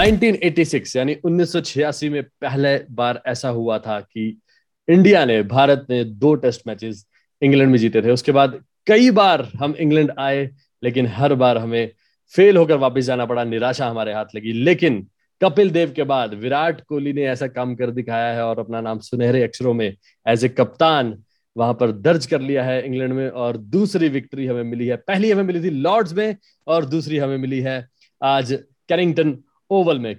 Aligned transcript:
1986 0.00 0.96
यानी 0.96 1.16
1986 1.24 2.08
में 2.08 2.22
पहले 2.22 2.78
बार 2.90 3.22
ऐसा 3.26 3.48
हुआ 3.48 3.78
था 3.78 4.00
कि 4.00 4.40
इंडिया 4.88 5.24
ने, 5.24 5.42
भारत 5.42 5.86
ने 5.90 6.04
दो 6.04 6.34
टेस्ट 6.34 6.62
मैचेस 6.66 7.06
इंग्लैंड 7.42 7.70
में 7.70 7.78
जीते 7.78 8.02
थे। 8.02 8.10
उसके 8.10 8.32
बाद 8.32 8.64
कई 8.86 9.10
बार 9.10 9.48
हम 9.56 9.74
इंग्लैंड 9.74 10.12
आए, 10.18 10.50
लेकिन 10.84 11.06
हर 11.06 11.34
बार 11.34 11.58
हमें 11.58 11.90
फेल 12.34 12.56
होकर 12.56 12.76
वापस 12.76 13.00
जाना 13.00 13.26
पड़ा, 13.26 13.44
निराशा 13.44 13.88
हमारे 13.88 14.12
हाथ 14.12 14.24
लगी। 14.36 14.52
लेकिन 14.52 15.06
कपिल 15.42 15.70
देव 15.70 15.92
के 15.92 16.02
बाद 16.02 16.34
विराट 16.34 16.80
कोहली 16.80 17.12
ने 17.12 17.22
ऐसा 17.22 17.46
काम 17.46 17.74
कर 17.74 17.90
दिखाया 17.90 18.32
है 18.34 18.44
और 18.44 18.58
अपना 18.58 18.80
नाम 18.80 18.98
सुनहरे 18.98 19.42
अक्षरों 19.42 19.74
में 19.74 19.96
एज 20.28 20.44
ए 20.44 20.48
कप्तान 20.48 21.22
वहाँ 21.56 21.74
पर 21.74 21.92
दर्ज 21.92 22.26
कर 22.26 22.40
लिया 22.40 22.64
है 22.64 22.86
इंग्लैंड 22.86 23.12
में 23.12 23.28
और 23.28 23.56
दूसरी 23.56 24.08
विक्ट्री 24.08 24.46
हमें 24.46 24.64
मिली 24.64 24.86
है। 24.86 24.96
पहली 24.96 25.30
हमें 25.30 25.44
मिली 25.44 25.62
थी 25.62 25.70
लॉर्ड्स 25.70 26.12
में 26.12 26.36
और 26.66 26.84
दूसरी 26.84 27.18
हमें 27.18 27.38
मिली 27.38 27.60
है 27.60 27.88
आज 28.22 28.52
कैरिंगटन 28.88 29.38
ओवल 29.70 29.98
में। 29.98 30.16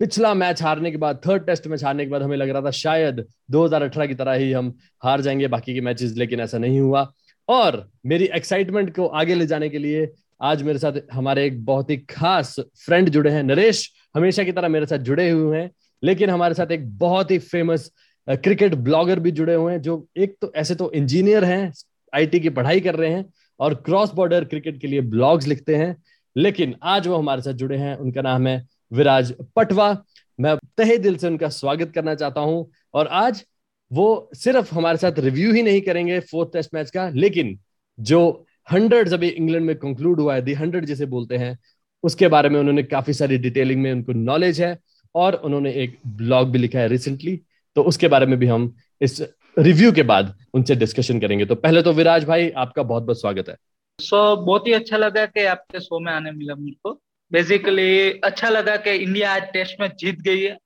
पिछला 0.00 0.32
मैच 0.34 0.62
हारने 0.62 0.90
के 0.90 0.96
बाद 0.96 1.20
थर्ड 1.26 1.46
टेस्ट 1.46 1.66
मैच 1.66 1.84
हारने 1.84 2.04
के 2.04 2.10
बाद 2.10 2.22
हमें 2.22 2.36
लग 2.36 2.48
रहा 2.48 2.62
था 2.62 2.70
शायद 2.70 3.24
2018 3.50 4.06
की 4.06 4.14
तरह 4.14 4.32
ही 4.32 4.52
हम 4.52 4.74
हार 5.02 5.20
जाएँगे, 5.20 5.48
बाकी 5.48 5.74
के 5.74 5.80
मैचेस 5.80 6.14
लेकिन 6.16 6.40
ऐसा 6.40 6.58
नहीं 6.58 6.80
हुआ। 6.80 7.12
और 7.48 7.90
मेरी 8.06 8.24
एक्साइटमेंट 8.24 8.94
को 8.96 9.06
आगे 9.06 9.34
ले 9.34 9.46
जाने 9.46 9.68
के 9.68 9.78
लिए 9.78 10.10
आज 10.42 10.62
मेरे 10.62 10.78
साथ 10.78 10.92
हमारे 11.12 11.46
एक 11.46 11.64
बहुत 11.64 11.90
ही 11.90 11.96
खास 11.96 12.54
फ्रेंड 12.60 13.08
जुड़े 13.08 13.30
हैं, 13.30 13.42
नरेश। 13.42 13.90
हमेशा 14.16 14.44
की 14.44 14.52
तरह 14.52 14.68
मेरे 14.68 14.86
साथ 14.86 14.98
जुड़े 14.98 15.30
हुए 15.30 15.58
हैं, 15.58 15.70
लेकिन 16.02 16.30
हमारे 16.30 16.54
साथ 16.54 16.72
एक 16.72 16.98
बहुत 16.98 17.30
ही 17.30 17.38
फ़ेमस 17.38 17.90
क्रिकेट 18.28 18.74
ब्लॉगर 18.74 19.20
भी 19.20 19.30
जुड़े 19.30 19.54
हुए 19.54 19.72
हैं, 19.72 19.80
जो 19.82 20.08
एक 20.16 20.36
तो 20.40 20.52
ऐसे 20.56 20.74
तो 20.74 20.92
इंजीनियर 20.92 21.44
हैं 21.44 21.72
आईटी 22.14 22.40
की 22.40 22.48
पढ़ाई 22.50 22.80
कर 22.80 22.94
रहे 22.94 23.10
हैं 23.10 23.24
और 23.60 23.74
क्रॉस 23.74 24.12
बॉर्डर 24.14 24.44
क्रिकेट 24.44 24.80
के 24.80 24.86
लिए 24.86 25.00
ब्लॉग्स 25.00 25.46
लिखते 25.46 25.76
हैं। 25.76 25.96
लेकिन 26.36 26.74
आज 26.82 27.06
वो 27.06 27.16
हमारे 27.16 27.42
साथ 27.42 27.52
जुड़े 27.52 27.76
हैं, 27.76 27.96
उनका 27.96 28.22
नाम 28.22 28.46
है 28.46 28.66
विराज 28.92 29.34
पटवा। 29.56 29.96
मैं 30.38 30.56
तहे 30.76 30.96
दिल 30.98 31.16
से 31.16 31.26
उनका 31.26 31.48
स्वागत 31.48 31.92
करना 31.94 32.14
चाहता 32.14 32.40
हूँ। 32.40 32.70
और 32.94 33.06
आज 33.06 33.44
वो 33.90 34.30
सिर्फ़ 34.34 34.74
हमारे 34.74 34.98
साथ 34.98 35.18
रिव्यू 35.18 35.52
ही 35.52 35.62
नहीं 35.62 35.80
करेंगे 35.80 36.20
फोर्थ 36.20 36.52
टेस्ट 36.52 36.74
मैच 36.74 36.90
का 36.90 37.08
लेकिन 37.08 37.58
जो 37.98 38.46
हंड्रेड 38.72 39.12
अभी 39.12 39.28
इंग्लैंड 39.28 39.66
में 39.66 39.74
कंक्लूड 39.76 40.20
हुआ 40.20 40.34
है 40.34 40.42
दी 40.42 40.52
हंड्रेड 40.52 40.84
जिसे 40.84 41.06
बोलते 41.06 41.36
हैं 41.36 41.58
उसके 42.04 42.28
बारे 42.28 42.48
में 42.48 42.58
उन्होंने 42.60 42.82
काफ़ी 42.82 43.12
सारी 43.12 43.38
डिटेलिंग 43.38 43.82
में 43.82 43.92
उनको 43.92 44.12
नॉलेज 44.12 44.60
है 44.60 44.78
और 45.14 45.34
उन्होंने 45.34 45.72
एक 45.72 45.98
ब्लॉग 46.06 46.50
भी 46.50 46.58
लिखा 46.58 46.78
है 46.78 46.88
रिसेंटली 46.88 47.40
तो 47.76 47.82
उसके 47.82 48.08
बारे 48.08 48.26
में 48.26 48.38
भी 48.38 48.46
हम 48.46 48.74
इस 49.00 49.20
रिव्यू 49.58 49.92
के 49.92 50.02
बाद 50.02 50.34
उनसे 50.54 50.74
डिस्कशन 50.74 51.20
करेंगे। 51.20 51.44
तो 51.44 51.54
पहले 51.54 51.82
तो 51.82 51.92
विराज 51.92 52.24
भाई 52.24 52.50
आपका 52.50 52.82
बहुत 52.82 53.02
बहुत 53.02 53.20
स्वागत 53.20 53.48
है। 53.48 53.56
सो 53.98 54.34
so, 54.36 54.46
बहुत 54.46 54.66
ही 54.66 54.72
अच्छा 54.72 54.96
लगा 54.96 55.26
कि 55.26 55.44
आपके 55.44 55.80
शो 55.80 56.00
में 56.00 56.12
आने 56.12 56.32
मिला 56.32 56.54
मुझको। 56.54 57.00
बेसिकली 57.32 58.10
अच्छा 58.24 58.48
लगा 58.48 58.76
कि 58.78 58.90
इंडिया 58.92 59.34
आज 59.34 59.42
टेस्ट 59.52 59.80
में 59.80 59.88
जीत 59.98 60.20
गई 60.20 60.40
है। 60.40 60.56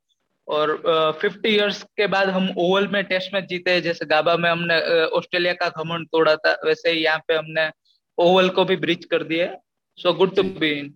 और 0.48 0.70
फिफ्टी 1.20 1.48
इयर्स 1.48 1.82
के 1.96 2.06
बाद 2.06 2.28
हम 2.28 2.48
ओवल 2.58 2.86
में 2.88 3.02
टेस्ट 3.04 3.34
मैच 3.34 3.44
जीते 3.44 3.70
हैं। 3.70 3.82
जैसे 3.82 4.06
गाबा 4.06 4.36
में 4.36 4.48
हमने 4.50 4.78
ऑस्ट्रेलिया 5.16 5.52
का 5.52 5.68
घमंड 5.70 6.06
तोड़ा 6.06 6.34
था, 6.36 6.52
वैसे 6.64 6.90
ही 6.90 7.04
यहाँ 7.04 7.18
पे 7.28 7.34
हमने 7.34 7.68
ओवल 8.18 8.48
को 8.48 8.64
भी 8.64 8.76
ब्रिज 8.76 9.04
कर 9.04 9.22
दिया 9.24 9.46
so 9.98 10.12
good 10.14 10.34
to 10.36 10.42
be 10.42 10.70
in 10.70 10.92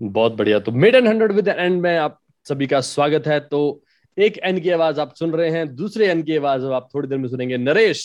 बहुत 0.00 0.32
बढ़िया। 0.32 0.58
तो 0.58 0.72
mid 0.72 0.94
and 0.94 1.06
hundred 1.08 1.32
with 1.32 1.48
and 1.48 1.80
में 1.82 1.96
आप 1.96 2.18
सभी 2.46 2.66
का 2.66 2.80
स्वागत 2.82 3.26
है। 3.26 3.38
तो 3.40 3.82
एक 4.16 4.38
एन 4.44 4.60
की 4.60 4.70
आवाज़ 4.70 5.00
आप 5.00 5.14
सुन 5.14 5.32
रहे 5.32 5.50
हैं, 5.50 5.74
दूसरे 5.76 6.08
एन 6.08 6.22
की 6.22 6.36
आवाज़ 6.36 6.64
आप 6.66 6.88
थोड़ी 6.94 7.08
देर 7.08 7.18
में 7.18 7.28
सुनेंगे। 7.28 7.56
नरेश 7.58 8.02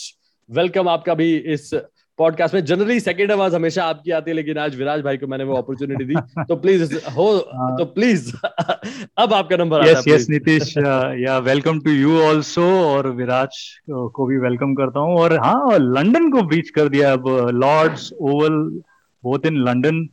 वेलकम 0.50 0.88
आपका 0.88 1.14
भी 1.14 1.36
इस 1.36 1.70
पॉडकास्ट 2.20 2.54
में 2.54 2.64
जनरली 2.64 3.00
सेकंड 3.00 3.32
आवाज़ 3.32 3.54
हमेशा 3.56 3.84
आपकी 3.84 4.10
आती 4.10 4.30
है 4.30 4.34
लेकिन 4.36 4.58
आज 4.58 4.76
विराज 4.76 5.00
भाई 5.00 5.16
को 5.16 5.26
मैंने 5.26 5.44
वो 5.44 5.54
अपॉर्चुनिटी 5.54 6.04
दी। 6.04 6.14
तो 6.48 6.56
प्लीज़ 6.56 6.94
हो 7.08 7.36
हाँ। 7.54 7.76
तो 7.78 7.84
प्लीज़ 7.84 8.36
अब 9.18 9.32
आपका 9.32 9.56
नंबर 9.56 9.86
यस 9.88 10.04
यस 10.08 10.26
नीतीश 10.30 10.74
या 11.26 11.38
वेलकम 11.38 11.80
टू 11.80 11.90
यू 11.90 12.20
आल्सो 12.20 12.80
और 12.84 13.10
विराज 13.10 13.80
को 13.90 14.26
भी 14.26 14.36
वेलकम 14.36 14.74
करता 14.74 15.00
हूँ। 15.00 15.16
और 15.18 15.32
हाँ 15.32 15.78
लंदन 15.78 16.30
को 16.30 16.42
बीच 16.42 16.70
कर 16.70 16.88
दिया 16.88 17.12
अब 17.12 17.28
Lord's 17.54 18.12
Oval 18.20 18.62
both 19.24 19.46
in 19.46 19.56
London 19.56 20.08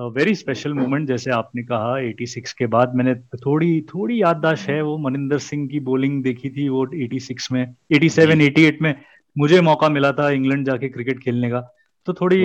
very 0.00 0.34
special 0.34 0.74
moment 0.74 1.08
जैसे 1.08 1.30
आपने 1.30 1.62
कहा 1.62 1.98
86 2.00 2.52
के 2.52 2.66
बाद 2.66 2.94
मैंने 2.94 3.14
थोड़ी 3.14 3.80
थोड़ी 3.80 4.22
याददाश्त 4.22 4.68
है 4.68 4.82
वो 4.82 4.98
मनिंदर 4.98 5.38
सिंह 5.38 5.68
की 5.68 5.80
बॉलिंग 5.80 6.22
देखी 6.22 6.50
थी 6.50 6.68
वो 6.68 6.86
86 6.86 7.52
में 7.52 7.74
87 7.92 8.40
88 8.40 8.82
में। 8.82 8.94
मुझे 9.36 9.60
मौका 9.62 9.88
मिला 9.88 10.12
था 10.12 10.30
इंग्लैंड 10.30 10.66
जाके 10.66 10.88
क्रिकेट 10.88 11.22
खेलने 11.22 11.50
का। 11.50 11.60
तो 12.06 12.12
थोड़ी 12.14 12.42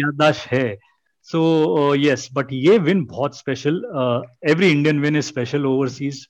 याददाश्त 0.00 0.50
है। 0.52 0.78
सो 1.28 1.94
यस 1.96 2.28
बट 2.34 2.52
ये 2.52 2.78
विन 2.80 3.04
बहुत 3.06 3.36
special 3.38 3.82
every 4.50 4.70
Indian 4.70 5.00
win 5.00 5.16
is 5.16 5.26
special 5.26 5.66
overseas 5.66 6.26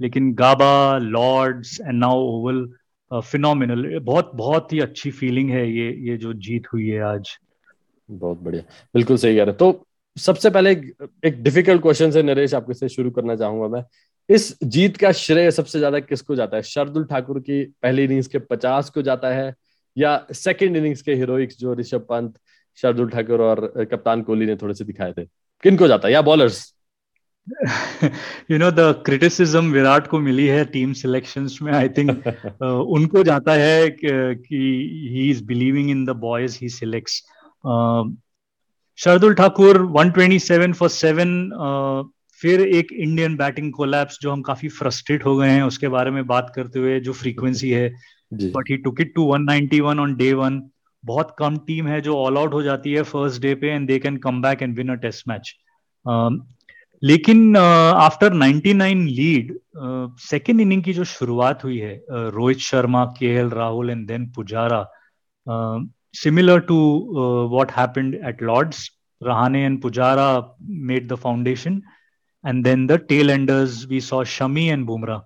लेकिन 0.00 0.32
Gabba 0.34 0.98
Lord's 0.98 1.80
and 1.80 1.98
now 1.98 2.20
Oval 2.20 2.66
phenomenal 3.10 3.98
बहुत 4.00 4.30
बहुत 4.34 4.72
ही 4.72 4.80
अच्छी 4.80 5.10
फीलिंग 5.12 5.50
है 5.50 5.70
ये 5.70 5.92
ये 6.08 6.16
जो 6.16 6.32
जीत 6.34 6.66
हुई 6.72 6.88
है 6.88 7.00
आज। 7.04 7.30
बहुत 8.08 8.42
बढ़िया। 8.42 8.62
बिल्कुल 8.94 9.16
सही 9.16 9.36
कह 9.36 9.44
रहे 9.44 9.54
तो 9.54 9.86
सबसे 10.16 10.50
पहले 10.50 10.70
एक 11.26 11.42
डिफ़िकल्ट 11.42 11.82
क्वेश्चन 11.82 12.10
से 12.10 12.22
नरेश 12.22 12.54
आपके 12.54 12.74
से 12.74 12.88
शुरू 12.88 13.10
करना 13.10 13.36
चाहूँगा 13.36 13.68
मैं। 13.68 13.82
इस 14.30 14.58
जीत 14.62 14.96
का 14.96 15.12
श्रेय 15.12 15.50
सबसे 15.50 15.78
ज़्यादा 15.78 15.98
किसको 15.98 16.34
जाता 16.36 16.56
है? 16.56 16.62
शार्दुल 16.62 17.04
ठाकुर 17.04 17.40
की 17.40 17.64
पहली 17.82 18.04
इनिंग्स 18.04 18.26
के 18.26 18.38
पचास 18.38 18.90
को 18.90 19.02
जाता 19.02 19.28
है 19.28 19.54
या 19.98 20.26
सेकेंड 20.32 20.76
इनिंग्स 20.76 21.02
के 21.02 21.14
हीरोइक्स 21.14 21.58
जो 21.58 21.74
ऋषभ 21.74 22.06
पंत 22.10 22.34
शार्दुल 22.82 23.08
ठाकुर 23.08 23.40
और 23.42 23.84
कप्तान 23.90 24.22
कोहली 24.22 24.46
ने 24.46 24.56
थोड़े 24.56 24.74
से 24.74 24.84
दिखाए 24.84 25.12
थे? 25.12 25.24
किनको 25.62 25.88
जाता 25.88 26.08
है? 26.08 26.14
या 26.14 26.22
bowlers 26.22 26.74
you 28.50 28.58
know 28.58 28.70
the 28.70 29.02
criticism 29.06 29.72
Virat 29.72 30.06
को 30.06 30.20
मिली 30.20 30.46
है 30.46 30.64
टीम 30.64 30.92
सिलेक्शंस 30.92 31.58
में 31.62 31.72
आई 31.72 31.88
थिंक 31.88 32.10
uh, 32.20 32.62
उनको 32.62 33.22
जाता 33.22 33.52
है 33.52 33.88
कि 33.90 35.08
he 35.12 35.30
is 35.30 35.44
believing 35.44 35.90
in 35.90 36.04
the 36.04 36.10
boys 36.10 36.58
he 36.60 36.68
selects 36.68 37.16
Shardul 38.98 39.34
Thakur 39.34 39.78
127 39.96 40.72
for 40.72 40.88
seven 40.88 41.30
फिर 42.42 42.60
एक 42.60 42.92
इंडियन 42.92 43.36
बैटिंग 43.36 43.72
कोलैप्स 43.72 44.18
जो 44.22 44.30
हम 44.32 44.42
काफ़ी 44.42 44.68
फ्रस्ट्रेट 44.68 45.24
हो 45.24 45.36
गए 45.36 45.48
हैं 45.48 45.62
उसके 45.62 45.88
बारे 45.88 46.10
में 46.10 46.26
बात 46.26 46.52
करते 46.54 46.78
हुए 46.78 47.00
जो 47.00 47.12
फ्रीक्वेंसी 47.12 47.70
है 47.70 47.88
but 48.34 48.70
he 48.70 48.76
took 48.76 49.00
it 49.00 49.14
to 49.14 49.24
191 49.36 49.98
on 49.98 50.14
day 50.16 50.32
one 50.32 50.62
बहुत 51.04 51.34
कम 51.38 51.56
टीम 51.56 51.86
है 51.86 52.00
जो 52.00 52.16
ऑल 52.16 52.38
आउट 52.38 52.52
हो 52.52 52.62
जाती 52.62 52.92
है 52.92 53.02
फ़र्स्ट 53.02 53.42
डे 53.42 53.54
पे 53.54 53.70
and 53.70 53.86
they 53.88 53.98
can 53.98 54.16
come 54.16 54.42
back 54.42 54.62
and 54.62 54.76
win 54.76 54.88
a 54.88 54.94
test 54.94 55.28
match 55.28 55.54
लेकिन 57.02 57.56
after 57.56 58.28
uh, 58.28 58.42
99 58.42 58.94
lead 58.94 59.58
second 60.20 60.60
inning 60.60 60.82
की 60.82 60.92
जो 60.92 61.04
शुरुआत 61.04 61.64
हुई 61.64 61.78
है 61.78 61.94
uh, 61.96 62.32
Rohit 62.34 62.58
Sharma 62.58 63.04
K 63.18 63.26
L 63.26 63.50
Rahul 63.50 63.90
and 63.90 64.06
then 64.06 64.26
Pujara 64.26 64.86
similar 66.14 66.60
to 66.60 66.80
uh, 67.16 67.56
what 67.56 67.94
at 68.28 68.42
Lords. 68.42 68.90
Rahane 69.20 69.66
and 69.66 69.82
Pujara 69.82 70.52
made 70.66 71.08
the 71.08 71.16
foundation. 71.16 71.82
And 72.43 72.63
then 72.63 72.87
the 72.87 72.99
tail 72.99 73.31
enders, 73.31 73.87
we 73.87 73.99
saw 73.99 74.23
Shami 74.23 74.71
and 74.73 74.87
Bumrah. 74.87 75.21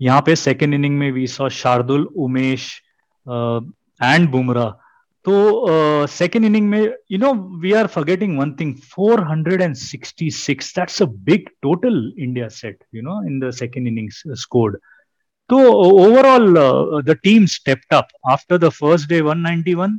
यहाँ 0.00 0.22
पे 0.26 0.34
second 0.36 0.74
inning 0.74 0.98
में 0.98 1.10
we 1.12 1.26
saw 1.26 1.48
Shardul 1.48 2.02
Umesh 2.24 2.66
and 3.28 4.28
Bumrah 4.30 4.70
तो 5.24 6.06
second 6.06 6.44
uh, 6.44 6.50
inning 6.50 6.68
में 6.70 6.94
you 7.12 7.18
know 7.18 7.32
we 7.60 7.72
are 7.72 7.86
forgetting 7.94 8.38
one 8.38 8.52
thing 8.60 8.74
466 8.98 10.76
that's 10.76 11.02
a 11.02 11.06
big 11.30 11.48
total 11.62 12.12
India 12.18 12.48
set 12.58 12.84
you 12.94 13.02
know 13.02 13.22
in 13.30 13.40
the 13.40 13.50
second 13.50 13.88
innings 13.88 14.22
scored 14.42 14.76
So 15.50 15.58
overall, 15.74 16.58
uh, 16.58 17.00
the 17.00 17.14
team 17.14 17.46
stepped 17.46 17.90
up 17.90 18.08
after 18.28 18.58
the 18.58 18.70
first 18.70 19.08
day 19.08 19.22
191. 19.22 19.98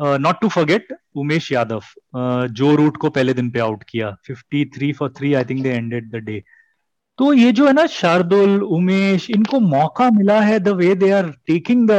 Uh, 0.00 0.34
to 0.42 0.48
to 0.48 0.80
Umesh 1.16 1.52
Yadav 1.52 1.78
uh, 1.78 2.48
Joe 2.48 2.74
Root 2.76 2.96
को 2.96 3.10
पहले 3.10 3.34
दिन 3.34 3.50
पे 3.50 3.60
out 3.60 3.82
किया. 3.82 4.16
53 4.30 4.92
for 4.94 5.12
three 5.16 5.34
I 5.34 5.44
think 5.44 5.62
they 5.62 5.68
ended 5.68 6.10
the 6.10 6.16
day 6.16 6.42
तो 7.18 7.32
ये 7.32 7.52
जो 7.52 7.66
है 7.66 7.72
ना 7.72 7.86
शार्दुल 7.86 8.62
उमेश 8.62 9.30
इनको 9.30 9.60
मौका 9.60 10.10
मिला 10.10 10.40
है 10.40 10.60
the 10.60 10.68
way 10.68 10.94
they 10.94 11.10
are 11.10 11.26
taking 11.46 11.88
the 11.88 11.90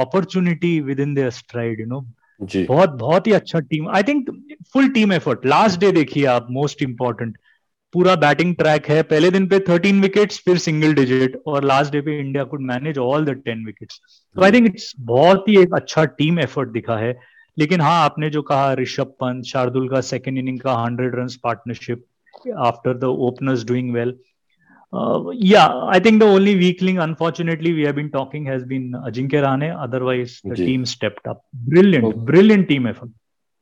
opportunity 0.00 0.80
within 1.00 1.14
their 1.14 1.30
stride 1.30 1.80
you 1.80 1.86
know 1.86 2.00
बहुत 2.40 2.90
बहुत 2.90 3.26
ही 3.26 3.32
अच्छा 3.32 3.60
team 3.60 3.88
I 3.88 4.02
think 4.02 4.30
full 4.72 4.88
team 4.88 5.12
effort 5.12 5.46
last 5.46 5.80
day 5.80 5.92
देखिए 5.92 6.24
आप 6.24 6.46
मोस्ट 6.50 6.82
इंपॉर्टेंट 6.82 7.38
पूरा 7.94 8.14
बैटिंग 8.22 8.54
ट्रैक 8.56 8.86
है 8.88 9.02
पहले 9.10 9.30
दिन 9.30 9.46
पे 9.48 9.58
थर्टीन 9.68 10.00
विकेट्स 10.00 10.38
फिर 10.44 10.58
सिंगल 10.58 10.94
डिजिट 10.94 11.36
और 11.46 11.64
लास्ट 11.64 11.92
डे 11.92 12.00
पे 12.00 12.18
India 12.20 12.44
could 12.44 12.60
manage 12.70 12.98
all 12.98 13.24
the 13.24 13.34
ten 13.44 13.64
wickets 13.66 14.00
तो 14.36 14.44
आई 14.44 14.52
थिंक 14.52 14.66
इट्स 14.66 14.92
बहुत 15.12 15.48
ही 15.48 15.56
एक 15.62 15.74
अच्छा 15.74 16.04
टीम 16.20 16.38
एफर्ट 16.40 16.68
दिखा 16.68 16.96
है 16.98 17.14
लेकिन 17.58 17.80
हाँ 17.80 17.98
आपने 18.04 18.30
जो 18.30 18.42
कहा 18.42 18.72
ऋषभ 18.74 19.14
पंत 19.20 19.44
शार्दुल 19.44 19.88
का 19.88 20.00
सेकेंड 20.10 20.38
इनिंग 20.38 20.60
का 20.60 20.74
hundred 20.74 21.14
run 21.14 21.28
partnership 21.44 22.04
after 22.68 22.98
the 22.98 23.14
openers 23.28 23.64
doing 23.64 23.92
well 23.94 24.16
yeah, 25.32 25.84
I 25.86 25.98
think 25.98 26.20
the 26.20 26.26
only 26.26 26.54
weakling, 26.54 26.98
unfortunately, 26.98 27.72
we 27.72 27.82
have 27.82 27.96
been 27.96 28.10
talking 28.10 28.44
has 28.46 28.64
been 28.64 28.92
Ajinkya 28.92 29.42
Rahane. 29.42 29.76
Otherwise, 29.76 30.40
the 30.44 30.54
team 30.54 30.86
stepped 30.86 31.26
up. 31.26 31.44
Brilliant, 31.52 32.24
brilliant 32.24 32.68
team 32.68 32.86
effort. 32.86 33.10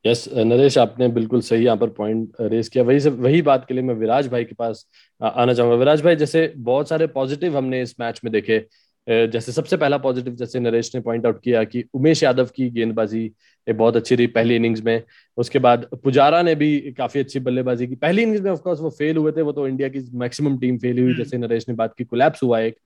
Yes 0.04 0.28
Naresh 0.36 0.76
आपने 0.78 1.08
बिल्कुल 1.08 1.40
सही 1.40 1.64
यहाँ 1.64 1.76
पर 1.76 1.88
point 1.88 2.32
race 2.40 2.68
किया। 2.68 2.84
वही 2.84 3.00
से 3.00 3.10
वही 3.10 3.42
बात 3.42 3.64
के 3.68 3.74
लिए 3.74 3.82
मैं 3.82 3.94
विराज 3.94 4.28
भाई 4.28 4.44
के 4.44 4.54
पास 4.54 4.86
आना 5.20 5.52
चाहूँगा। 5.54 5.76
विराज 5.76 6.02
भाई 6.02 6.16
जैसे 6.16 6.52
बहुत 6.56 6.88
सारे 6.88 7.06
पॉजिटिव 7.08 7.56
हमने 7.56 7.82
इस 7.82 7.94
मैच 8.00 8.20
में 8.24 8.32
देखे। 8.32 8.64
जैसे 9.06 9.52
सबसे 9.52 9.76
पहला 9.76 9.96
पॉजिटिव 9.98 10.34
जैसे 10.34 10.60
नरेश 10.60 10.94
ने 10.94 11.00
पॉइंट 11.00 11.26
आउट 11.26 11.40
किया 11.44 11.62
कि 11.64 11.84
उमेश 11.94 12.22
यादव 12.22 12.48
की 12.56 12.68
गेंदबाजी 12.70 13.30
बहुत 13.66 13.96
अच्छी 13.96 14.14
रही 14.14 14.26
पहली 14.26 14.56
इनिंग्स 14.56 14.82
में। 14.84 15.02
उसके 15.38 15.58
बाद 15.58 15.86
पुजारा 16.04 16.42
ने 16.42 16.54
भी 16.54 16.78
काफ़ी 16.98 17.20
अच्छी 17.20 17.40
बल्लेबाजी 17.40 17.86
की। 17.86 17.94
पहली 17.94 18.22
इनिंग्स 18.22 18.42
में 18.42 18.50
ऑफकोर्स 18.50 18.80
वो 18.80 18.90
फेल 18.90 19.16
हुए 19.16 19.32
थे। 19.32 19.42
वो 19.42 19.52
तो 19.52 19.66
इंडिया 19.68 19.88
की 19.88 20.04
मैक्सिमम 20.14 20.58
टीम 20.58 20.78
फेल 20.78 20.98
हुई 20.98 21.06
हम्म। 21.06 21.18
जैसे 21.18 21.38
नरेश 21.38 21.68
ने 21.68 21.74
बात 21.74 21.94
की 21.98 22.04
कोलैप्स 22.04 22.42
हुआ 22.42 22.60
एक। 22.60 22.76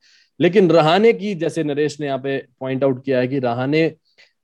लेकिन 0.40 0.70
रहाने 0.70 1.12
की 1.12 1.34
जैसे 1.34 1.64
नरेश 1.64 2.00
ने 2.00 2.06
यहाँ 2.06 2.18
पे 2.18 2.38
पॉइंट 2.60 2.84
आउट 2.84 3.04
किया 3.04 3.18
है 3.18 3.28
कि 3.28 3.38
रहाने 3.38 3.86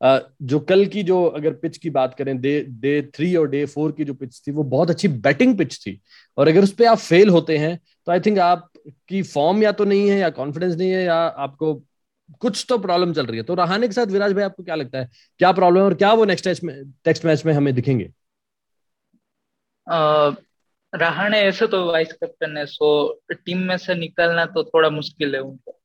जो 0.02 0.58
कल 0.60 0.84
की 0.86 1.02
जो 1.02 1.24
अगर 1.26 1.52
पिच 1.54 1.76
की 1.78 1.90
बात 1.90 2.14
करें 2.14 2.40
डे 2.40 2.60
डे 2.80 3.00
थ्री 3.14 3.34
और 3.36 3.48
डे 3.48 3.64
फोर 3.66 3.92
की 3.92 4.04
जो 4.04 4.14
पिच 4.14 4.40
थी, 4.46 4.52
वो 4.52 4.62
बहुत 4.64 4.90
अच्छी 4.90 5.08
बैटिंग 5.08 5.56
पिच 5.58 5.78
थी। 5.78 6.00
और 6.38 6.48
अगर 6.48 6.62
उस 6.62 6.72
पर 6.74 6.86
आप 6.86 6.98
फेल 6.98 7.28
होते 7.30 7.58
हैं 7.58 7.78
तो 8.06 8.12
आई 8.12 8.20
थिंक 8.20 8.38
आपकी 8.40 9.22
फॉर्म 9.24 9.62
या 9.62 9.72
तो 9.72 9.84
नहीं 9.84 10.08
है, 10.10 10.18
या 10.18 10.30
कॉन्फिडेंस 10.32 10.76
नहीं 10.76 10.90
है, 10.90 11.02
या 11.04 11.14
आपको 11.16 11.74
कुछ 12.40 12.64
तो 12.68 12.78
प्रॉब्लम 12.78 13.12
चल 13.12 13.26
रही 13.26 13.36
है। 13.36 13.42
तो 13.42 13.54
रहाने 13.54 13.86
के 13.88 13.92
साथ 13.92 14.06
विराज 14.08 14.32
भाई, 14.32 14.44
आपको 14.44 14.62
क्या 14.62 14.74
लगता 14.74 14.98
है? 14.98 15.08
क्या 15.40 15.52
प्रॉब्लम 15.52 15.78
है 15.78 15.84
और 15.84 15.94
क्या 15.94 16.12
वो 16.12 16.24
नेक्स्ट 16.24 16.46
मैच 16.46 16.62
में 16.64 16.74
नेक्स्ट 16.74 17.24
मैच 17.24 17.44
में 17.46 17.52
हमें 17.54 17.74
दिखेंगे? 17.74 18.10
रहाने 20.92 21.40
ऐसे 21.40 21.66
तो 21.66 21.84
वाइस 21.86 22.12
कैप्टन 22.12 22.56
है 22.56 22.64
सो 22.66 22.88
टीम 23.32 23.58
में 23.58 23.76
से 23.78 23.94
निकलना 23.94 24.44
तो 24.46 24.64
थोड़ा 24.64 24.90
मुश्किल 24.90 25.34
है 25.34 25.40
उनको। 25.42 25.78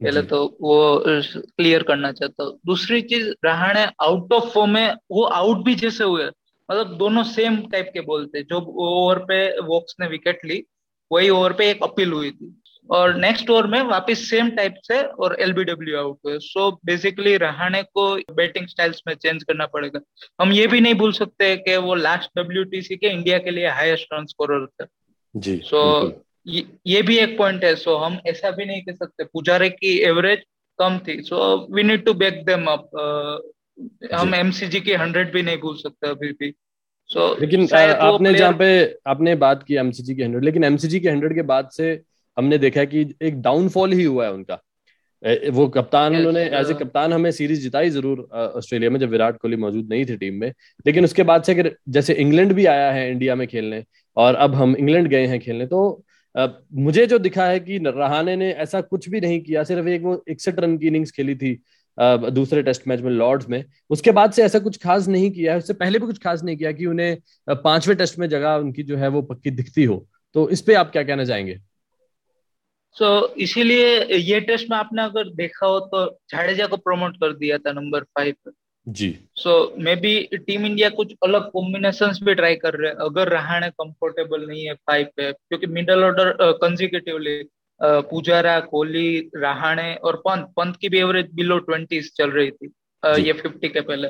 पहले 0.00 0.22
तो 0.22 0.44
वो 0.60 1.02
क्लियर 1.06 1.82
करना 1.82 2.12
चाहता 2.12 2.44
हूँ। 2.44 2.58
दूसरी 2.66 3.00
चीज़ 3.02 3.28
रहाणे 3.44 3.86
आउट 4.02 4.32
ऑफ़ 4.32 4.52
फॉर्म 4.54 4.76
है 4.76 4.92
वो 5.10 5.22
आउट 5.24 5.64
भी 5.64 5.74
जैसे 5.74 6.04
हुए 6.04 6.26
मतलब 6.68 6.96
दोनों 6.98 7.22
सेम 7.24 7.56
टाइप 7.68 7.90
के 7.94 8.00
बोलते। 8.00 8.42
जो 8.42 8.60
ओवर 8.60 9.18
पे 9.18 9.38
वॉक्स 9.60 9.96
ने 10.00 10.06
विकेट 10.06 10.44
ली 10.44 10.62
वही 11.10 11.28
ओवर 11.28 11.52
पे 11.52 11.70
एक 11.70 11.82
अपील 11.82 12.12
हुई 12.12 12.30
थी। 12.30 12.62
और 12.90 13.14
नेक्स्ट 13.14 13.50
ओवर 13.50 13.66
में 13.66 13.80
वापस 13.82 14.18
सेम 14.30 14.50
टाइप 14.50 14.74
से 14.82 15.02
और 15.02 15.36
एलबीडब्ल्यू 15.40 15.96
आउट 15.98 16.18
हुए। 16.26 16.38
सो 16.38 16.70
बेसिकली 16.84 17.36
रहाणे 17.36 17.82
को 17.82 18.04
बैटिंग 18.34 18.66
स्टाइल्स 18.66 19.02
में 19.08 19.14
चेंज 19.14 19.42
करना 19.42 19.66
पड़ेगा। 19.66 20.00
हम 20.40 20.52
ये 20.52 20.66
भी 20.66 20.80
नहीं 20.80 20.94
भूल 20.94 21.12
सकते 21.12 21.56
कि 21.56 21.76
वो 21.76 21.94
लास्ट 21.94 22.38
डब्ल्यू 22.38 22.64
के 22.74 23.10
इंडिया 23.10 23.38
के 23.38 23.50
लिए 23.50 23.68
हाईएस्ट 23.68 24.14
रन 24.14 24.26
स्कोरर 24.26 24.66
थे। 24.66 24.86
जी 25.34 25.56
सो 25.64 25.82
so, 26.00 26.12
ये 26.46 27.00
भी 27.02 27.16
एक 27.18 27.36
पॉइंट 27.38 27.64
है. 27.64 27.74
सो 27.76 27.96
हम 27.96 28.18
ऐसा 28.26 28.50
भी 28.50 28.64
नहीं 28.64 28.82
कह 28.82 28.92
सकते. 28.94 29.24
पुजारे 29.24 29.68
की 29.70 29.96
एवरेज 30.08 30.42
कम 30.78 30.98
थी. 31.08 31.20
So 31.22 31.66
we 31.74 31.82
need 31.82 32.04
to 32.04 32.14
back 32.14 32.44
them 32.46 32.64
up 32.70 32.90
हम 34.14 34.34
एमसीजी 34.34 34.80
की 34.80 34.92
हंड्रेड 34.94 35.32
भी 35.32 35.42
नहीं 35.42 35.58
भूल 35.58 35.76
सकते 35.76 36.08
अभी 36.08 36.32
भी. 36.32 36.50
सो 37.10 37.18
so, 37.18 37.40
लेकिन 37.40 37.68
आपने 37.74 38.32
जहाँ 38.34 38.52
पे 38.58 38.68
आपने 39.08 39.34
बात 39.42 39.62
की 39.62 39.74
एमसीजी 39.76 40.14
की 40.14 40.22
हंड्रेड 40.22 40.44
लेकिन 40.44 40.64
एमसीजी 40.64 41.00
की 41.00 41.08
हंड्रेड 41.08 41.34
के 41.34 41.42
बाद 41.50 41.68
से 41.72 42.00
हमने 42.36 42.58
देखा 42.58 42.84
कि 42.84 43.00
एक 43.22 43.40
डाउनफॉल 43.42 43.92
ही 43.92 44.04
हुआ 44.04 44.24
है 44.24 44.32
उनका. 44.32 44.62
वो 45.52 45.66
कप्तान 45.68 46.12
yes, 46.12 46.18
उन्होंने 46.18 46.42
एज 46.58 46.70
ए 46.70 46.74
कप्तान 46.74 47.12
हमें 47.12 47.30
सीरीज़ 47.32 47.60
जिताई 47.60 47.90
ज़रूर 47.90 48.18
ऑस्ट्रेलिया 48.56 48.90
में 48.90 48.98
जब 49.00 49.10
विराट 49.10 49.38
कोहली 49.38 49.56
मौजूद 49.56 49.88
नहीं 49.90 50.04
थे 50.06 50.16
टीम 50.16 50.34
में. 50.40 50.52
लेकिन 50.86 51.04
उसके 51.04 51.22
बाद 51.22 51.42
से 51.42 51.52
अगर 51.52 51.70
जैसे 51.88 52.14
इंग्लैंड 52.14 52.52
भी 52.52 52.66
आया 52.66 52.90
है 52.92 53.10
इंडिया 53.10 53.34
में 53.34 53.46
खेलने 53.48 53.82
और 54.16 54.34
अब 54.36 54.54
हम 54.54 54.76
इंग्लैंड 54.76 55.08
गए 55.08 55.26
हैं 55.26 55.40
खेलने 55.40 55.66
तो 55.66 55.80
मुझे 56.36 57.06
जो 57.06 57.18
दिखा 57.18 57.44
है 57.46 57.60
कि 57.60 57.78
रहाने 57.86 58.36
ने 58.36 58.50
ऐसा 58.52 58.80
कुछ 58.80 59.08
भी 59.08 59.20
नहीं 59.20 59.40
किया 59.40 59.62
सिर्फ़ 59.64 59.88
एक 59.88 60.02
वो 60.02 60.24
इकसठ 60.28 60.58
रन 60.60 60.76
की 60.78 60.86
इनिंग्स 60.86 61.10
खेली 61.10 61.34
थी 61.34 61.52
दूसरे 61.98 62.62
टेस्ट 62.62 62.88
मैच 62.88 63.00
में 63.00 63.10
लॉर्ड्स 63.10 63.48
में। 63.48 63.64
उसके 63.90 64.12
बाद 64.12 64.32
से 64.32 64.42
ऐसा 64.44 64.58
कुछ 64.58 64.76
खास 64.82 65.08
नहीं 65.08 65.30
किया 65.30 65.52
है 65.52 65.58
उससे 65.58 65.74
पहले 65.74 65.98
भी 65.98 66.06
कुछ 66.06 66.18
खास 66.18 66.42
नहीं 66.42 66.56
किया 66.56 66.72
कि 66.72 66.86
उन्हें 66.86 67.16
पाँचवें 67.48 67.96
टेस्ट 67.96 68.18
में 68.18 68.28
जगह 68.28 68.54
उनकी 68.54 68.82
जो 68.82 68.96
है 68.96 69.08
वो 69.08 69.22
पक्की 69.22 69.50
दिखती 69.50 69.84
हो। 69.84 70.06
तो 70.34 70.48
इस 70.48 70.60
पे 70.60 70.74
आप 70.74 70.90
क्या 70.92 71.02
कहना 71.02 71.24
चाहेंगे? 71.24 71.58
सो 72.96 73.26
so, 73.26 73.36
इसीलिए 73.36 74.16
ये 74.16 74.40
टेस्ट 74.40 74.70
में 74.70 74.76
आपने 74.76 75.02
अगर 75.02 75.28
देखा 75.34 75.66
हो 75.66 75.80
तो 75.80 76.04
जाडेजा 76.30 76.66
को 76.66 76.76
प्रमोट 76.76 77.16
कर 77.16 77.32
दिया 77.32 77.58
था 77.58 77.72
नंबर 77.72 78.02
फाइव 78.02 78.34
जी। 78.86 79.08
So 79.36 79.52
may 79.78 79.94
be 79.96 80.14
team 80.36 80.66
India 80.66 80.88
कुछ 80.90 81.12
अलग 81.24 81.50
कॉम्बिनेशन 81.50 82.12
भी 82.24 82.34
ट्राई 82.34 82.54
कर 82.56 82.74
रहे 82.74 82.90
हैं। 82.90 82.96
अगर 82.96 83.28
रहाणे 83.28 83.68
कंफर्टेबल 83.70 84.46
नहीं 84.46 84.64
है 84.64 84.74
फाइव 84.74 85.06
पे 85.16 85.32
क्योंकि 85.32 85.66
middle 85.66 86.04
order 86.04 86.34
consecutively 86.62 87.42
Pujara 87.80 88.58
Kohli 88.60 89.30
Rahane 89.36 89.94
और 89.94 90.16
पंत 90.16 90.52
पंत 90.56 90.76
की 90.76 90.88
भी 90.88 90.98
एवरेज 90.98 91.30
बिलो 91.34 91.58
ट्वेंटी 91.58 92.00
चल 92.00 92.30
रही 92.30 92.50
थी 92.50 92.72
uh, 93.02 93.18
ये 93.18 93.32
फिफ्टी 93.32 93.68
के 93.68 93.80
पहले। 93.80 94.08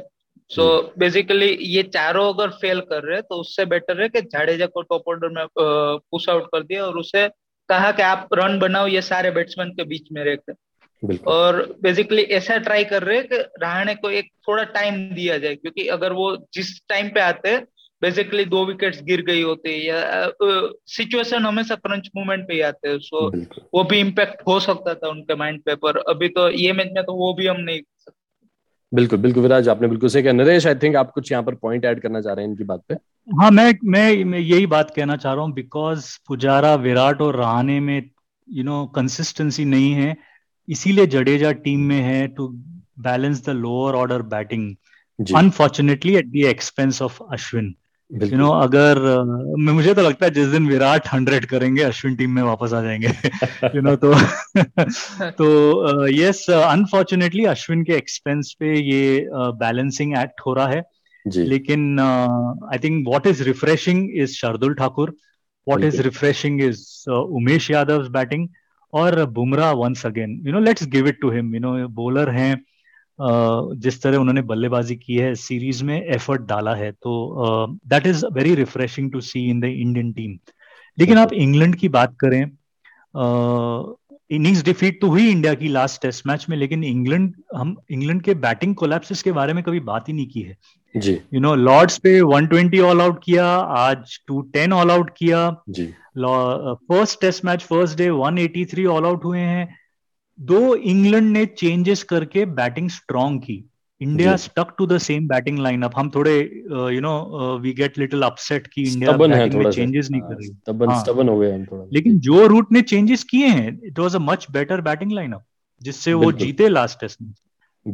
सो 0.51 0.63
so, 0.63 0.99
बेसिकली 0.99 1.47
ये 1.47 1.83
चारों 1.83 2.33
अगर 2.35 2.51
फेल 2.61 2.81
कर 2.81 3.03
रहे 3.03 3.17
हैं 3.17 3.23
तो 3.23 3.35
उससे 3.35 3.65
बेटर 3.65 4.03
है 4.03 4.09
कि 4.09 4.21
जाडेजा 4.23 4.67
को 4.67 4.83
टॉप 4.83 5.09
ऑर्डर 5.09 5.29
में 5.29 5.47
पुश 5.59 6.29
आउट 6.29 6.47
कर 6.47 6.63
दिया 6.63 6.85
और 6.85 6.99
उसे 6.99 7.27
कहा 7.69 7.91
कि 7.93 8.03
आप 8.03 8.29
रन 8.35 8.59
बनाओ 8.59 8.87
ये 8.87 9.03
सारे 9.03 9.31
बैट्समैन 9.31 9.71
के 9.71 9.85
बीच 9.85 10.09
में 10.13 10.23
रहकर 10.25 10.55
और 11.27 11.77
बेसिकली 11.83 12.23
ऐसा 12.23 12.57
ट्राई 12.57 12.85
कर 12.85 13.03
रहे 13.03 13.17
हैं 13.17 13.29
कि 13.29 13.37
रहाणे 13.37 13.95
को 13.95 14.11
एक 14.11 14.31
थोड़ा 14.49 14.65
टाइम 14.65 15.15
दिया 15.15 15.39
जाए 15.39 15.55
क्योंकि 15.55 15.87
अगर 15.87 16.13
वो 16.13 16.47
जिस 16.55 16.81
टाइम 16.89 17.09
पे 17.09 17.21
आते 17.21 17.49
हैं 17.49 17.67
बेसिकली 18.03 18.45
दो 18.45 18.67
विकेट्स 18.67 19.03
गिर 19.03 19.23
गई 19.23 19.43
होती 19.43 19.89
या 19.89 20.31
सिचुएशन 20.87 21.39
uh, 21.39 21.47
हमेशा 21.47 21.75
क्रंच 21.75 22.11
मूवमेंट 22.17 22.49
पे 22.49 22.55
ही 22.55 22.61
आते 22.61 22.89
हैं 22.89 22.99
सो 22.99 23.37
वो 23.75 23.85
भी 23.85 23.99
इम्पैक्ट 23.99 24.43
हो 24.49 24.61
सकता 24.61 24.95
था 24.95 25.09
उनके 25.09 25.35
माइंड 25.35 25.63
पे 25.63 25.75
पर 25.75 25.97
अभी 25.97 26.29
तो 26.29 26.51
ये 26.51 26.73
मैच 26.73 26.89
में 26.93 27.05
तो 27.05 27.13
वो 27.13 27.35
भी 27.35 27.47
हम 27.47 27.57
नहीं 27.61 27.81
बिल्कुल 28.95 29.19
बिल्कुल 29.19 29.43
विराज 29.43 29.69
आपने 29.69 29.89
बिल्कुल 29.89 30.09
सही 30.09 30.23
कहा 30.23 30.33
नरेश 30.33 30.67
आई 30.67 30.75
थिंक 30.75 30.97
आप 30.97 31.11
कुछ 31.11 31.33
यहाँ 31.33 31.45
पर 31.45 31.55
पॉइंट 31.55 31.85
ऐड 31.85 32.01
करना 32.01 32.21
चाह 32.21 32.33
रहे 32.33 32.45
हैं 32.45 32.53
इनकी 32.53 32.65
बात 32.65 32.83
पे? 32.89 32.95
हाँ 33.41 33.51
मैं 33.51 33.75
मैं, 33.85 34.25
मैं 34.25 34.39
यही 34.39 34.67
बात 34.67 34.93
कहना 34.97 35.17
चाह 35.17 35.35
रहा 35.35 35.45
हूँ 35.45 35.53
बिकॉज़ 35.53 36.19
पुजारा 36.29 36.75
विराट 36.75 37.21
और 37.21 37.37
रहाने 37.37 37.81
में 37.81 38.11
यू 38.51 38.65
नो 38.65 38.87
कंसिस्टेंसी 38.87 39.65
नहीं 39.65 39.93
है। 39.93 40.17
इसीलिए 40.69 41.07
जडेजा 41.07 41.53
टीम 41.53 41.81
में 41.81 42.01
है 42.01 42.29
to 42.29 42.49
balance 42.99 43.47
the 43.47 43.51
lower 43.51 43.95
order 43.95 44.23
batting 44.23 44.77
unfortunately 45.37 46.17
at 46.17 46.27
the 46.27 46.37
expense 46.37 47.03
of 47.03 47.19
Ashwin 47.33 47.75
you 48.23 48.39
know 48.39 48.51
अगर 48.51 48.99
uh, 48.99 49.75
मुझे 49.75 49.95
तो 49.95 50.03
लगता 50.03 50.27
है 50.27 50.33
जिस 50.33 50.49
दिन 50.49 50.67
विराट 50.67 51.09
हंड्रेड 51.09 51.45
करेंगे 51.45 51.83
अश्विन 51.83 52.17
टीम 52.17 52.31
में 52.31 52.43
वापस 52.43 52.73
आ 52.73 52.83
जाएँगे। 52.83 53.09
यू 53.77 53.81
नो 53.81 53.97
तो 53.97 54.15
तो 55.31 56.09
यस 56.09 56.51
अनफॉर्चुनेटली 56.51 57.45
अश्विन 57.45 57.85
के 57.85 57.93
एक्सपेंस 57.93 58.57
पे 58.61 58.81
ये 58.81 59.29
बैलेंसिंग 59.35 60.17
uh, 60.17 60.23
एक्ट 60.23 60.41
हो 60.47 60.55
रहा 60.55 60.69
है। 60.69 60.83
लेकिन 61.45 62.01
I 62.73 62.79
think 62.79 63.09
what 63.09 63.27
is 63.27 63.43
refreshing 63.43 64.11
is 64.15 64.31
Shardul 64.31 64.75
Thakur 64.75 65.17
what 65.69 65.85
is 65.85 66.03
refreshing 66.03 66.63
is 66.63 67.11
Umesh 67.11 67.71
Yadav 67.71 68.09
batting 68.09 68.49
और 68.93 69.25
Bumrah 69.31 69.73
once 69.73 70.07
again 70.07 70.41
you 70.47 70.53
know 70.53 70.61
let's 70.61 70.87
give 70.87 71.09
it 71.09 71.21
to 71.21 71.31
him 71.31 71.55
you 71.55 71.61
know 71.61 71.89
bowler 71.89 72.31
हैं 72.31 72.65
जिस 73.81 74.03
तरह 74.03 74.19
उन्होंने 74.19 74.43
बल्लेबाजी 74.43 74.97
की 74.97 75.17
है 75.17 75.35
सीरीज़ 75.35 75.85
में 75.85 76.03
एफर्ट 76.03 76.43
डाला 76.43 76.75
है 76.75 76.93
तो 76.93 77.67
that 77.87 78.07
is 78.07 78.25
very 78.33 78.55
refreshing 78.55 79.13
to 79.13 79.21
see 79.21 79.51
in 79.51 79.61
the 79.61 79.65
Indian 79.65 80.13
team 80.13 80.39
लेकिन 80.99 81.19
आप 81.19 81.33
इंग्लैंड 81.33 81.77
की 81.77 81.89
बात 81.89 82.17
करें 82.25 82.43
इनिंग्स 84.31 84.65
डिफीट 84.65 85.01
तो 85.01 85.09
हुई 85.09 85.31
इंडिया 85.31 85.55
की 85.55 85.69
लास्ट 85.69 86.03
टेस्ट 86.03 86.27
मैच 86.27 86.47
में 86.51 86.57
लेकिन 86.57 86.85
इंग्लैंड 86.85 87.35
हम 87.57 87.77
इंग्लैंड 87.91 88.23
के 88.23 88.35
बैटिंग 88.35 88.75
कोलैप्सिस 88.75 89.23
के 89.23 89.33
बारे 89.33 89.53
में 89.53 89.63
कभी 89.65 89.81
बात 89.81 90.09
ही 90.09 90.15
नहीं 90.15 90.27
की 90.27 90.41
है। 90.41 90.57
जी। 90.97 91.13
यू 91.35 91.41
नो 91.41 91.55
लॉर्ड्स 91.55 91.99
पे 91.99 92.21
120 92.23 92.81
ऑल 92.81 93.01
आउट 93.01 93.21
किया 93.25 93.47
आज 93.79 94.19
210 94.31 94.73
ऑल 94.73 94.91
आउट 94.91 95.11
किया। 95.17 95.51
जी। 95.69 95.87
First 96.19 97.21
test 97.21 97.45
match 97.45 97.63
first 97.63 97.99
day 97.99 98.09
183 98.11 98.87
all 98.87 99.07
out 99.07 99.25
हुए 99.25 99.41
हैं। 99.41 99.77
दो 100.41 100.75
इंग्लैंड 100.75 101.31
ने 101.31 101.47
चेंजेस 101.47 102.03
करके 102.03 102.45
बैटिंग 102.45 102.91
स्ट्रॉन्ग 102.91 103.41
की। 103.41 103.65
India 104.01 104.37
stuck 104.37 104.75
to 104.79 104.87
the 104.87 104.99
same 104.99 105.27
batting 105.29 105.59
lineup 105.59 105.93
हम 105.97 106.11
थोड़े 106.11 106.39
you 106.95 107.01
know 107.01 107.59
we 107.63 107.73
get 107.73 107.99
little 107.99 108.23
upset 108.23 108.67
की 108.67 108.83
इंडिया 108.83 109.13
बैटिंग 109.13 109.55
में 109.55 109.71
चेंजेस 109.71 110.11
नहीं 110.11 110.21
कर 110.21 110.35
रही। 110.35 110.49
स्टबन 110.49 110.89
हाँ, 110.89 111.01
स्टबन 111.01 111.29
हो 111.29 111.39
गए 111.39 111.53
हम 111.53 111.65
थोड़ा। 111.65 111.85
लेकिन 111.93 112.19
जो। 112.19 112.47
रूट 112.47 112.73
ने 112.73 112.83
चेंजेस 112.83 113.25
किए 113.25 113.47
हैं। 113.47 113.81
It 113.85 113.99
was 113.99 114.17
a 114.17 114.19
much 114.19 114.47
better 114.51 114.81
batting 114.81 115.13
lineup 115.13 115.45
जिससे 115.83 116.15
वो 116.15 116.33
जीते 116.33 116.69
लास्ट 116.69 117.01
टेस्ट 117.01 117.23
में। 117.23 117.33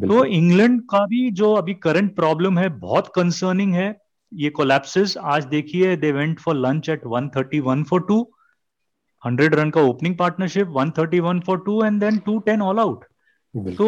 तो 0.01 0.25
इंग्लैंड 0.25 0.83
का 0.83 1.07
भी 1.07 1.31
जो 1.31 1.53
अभी 1.53 1.75
करंट 1.75 2.17
प्रॉब्लम 2.17 2.59
है 2.59 2.69
बहुत 2.69 3.13
कंसर्निंग 3.15 3.75
है। 3.75 4.01
ये 4.35 4.51
कोलैप्सेस 4.51 5.17
आज 5.17 5.45
देखिए 5.45 5.97
they 5.97 6.13
went 6.13 6.41
for 6.41 6.55
lunch 6.55 6.89
at 6.89 7.01
131 7.07 7.85
for 7.85 8.01
two 8.01 8.33
100 9.27 9.55
run 9.55 9.71
का 9.71 9.81
opening 9.81 10.17
partnership 10.17 10.69
131 10.69 11.41
for 11.41 11.59
two 11.59 11.85
and 11.85 12.01
then 12.01 12.21
210 12.29 12.61
all 12.61 12.79
out 12.79 13.05
तो 13.57 13.87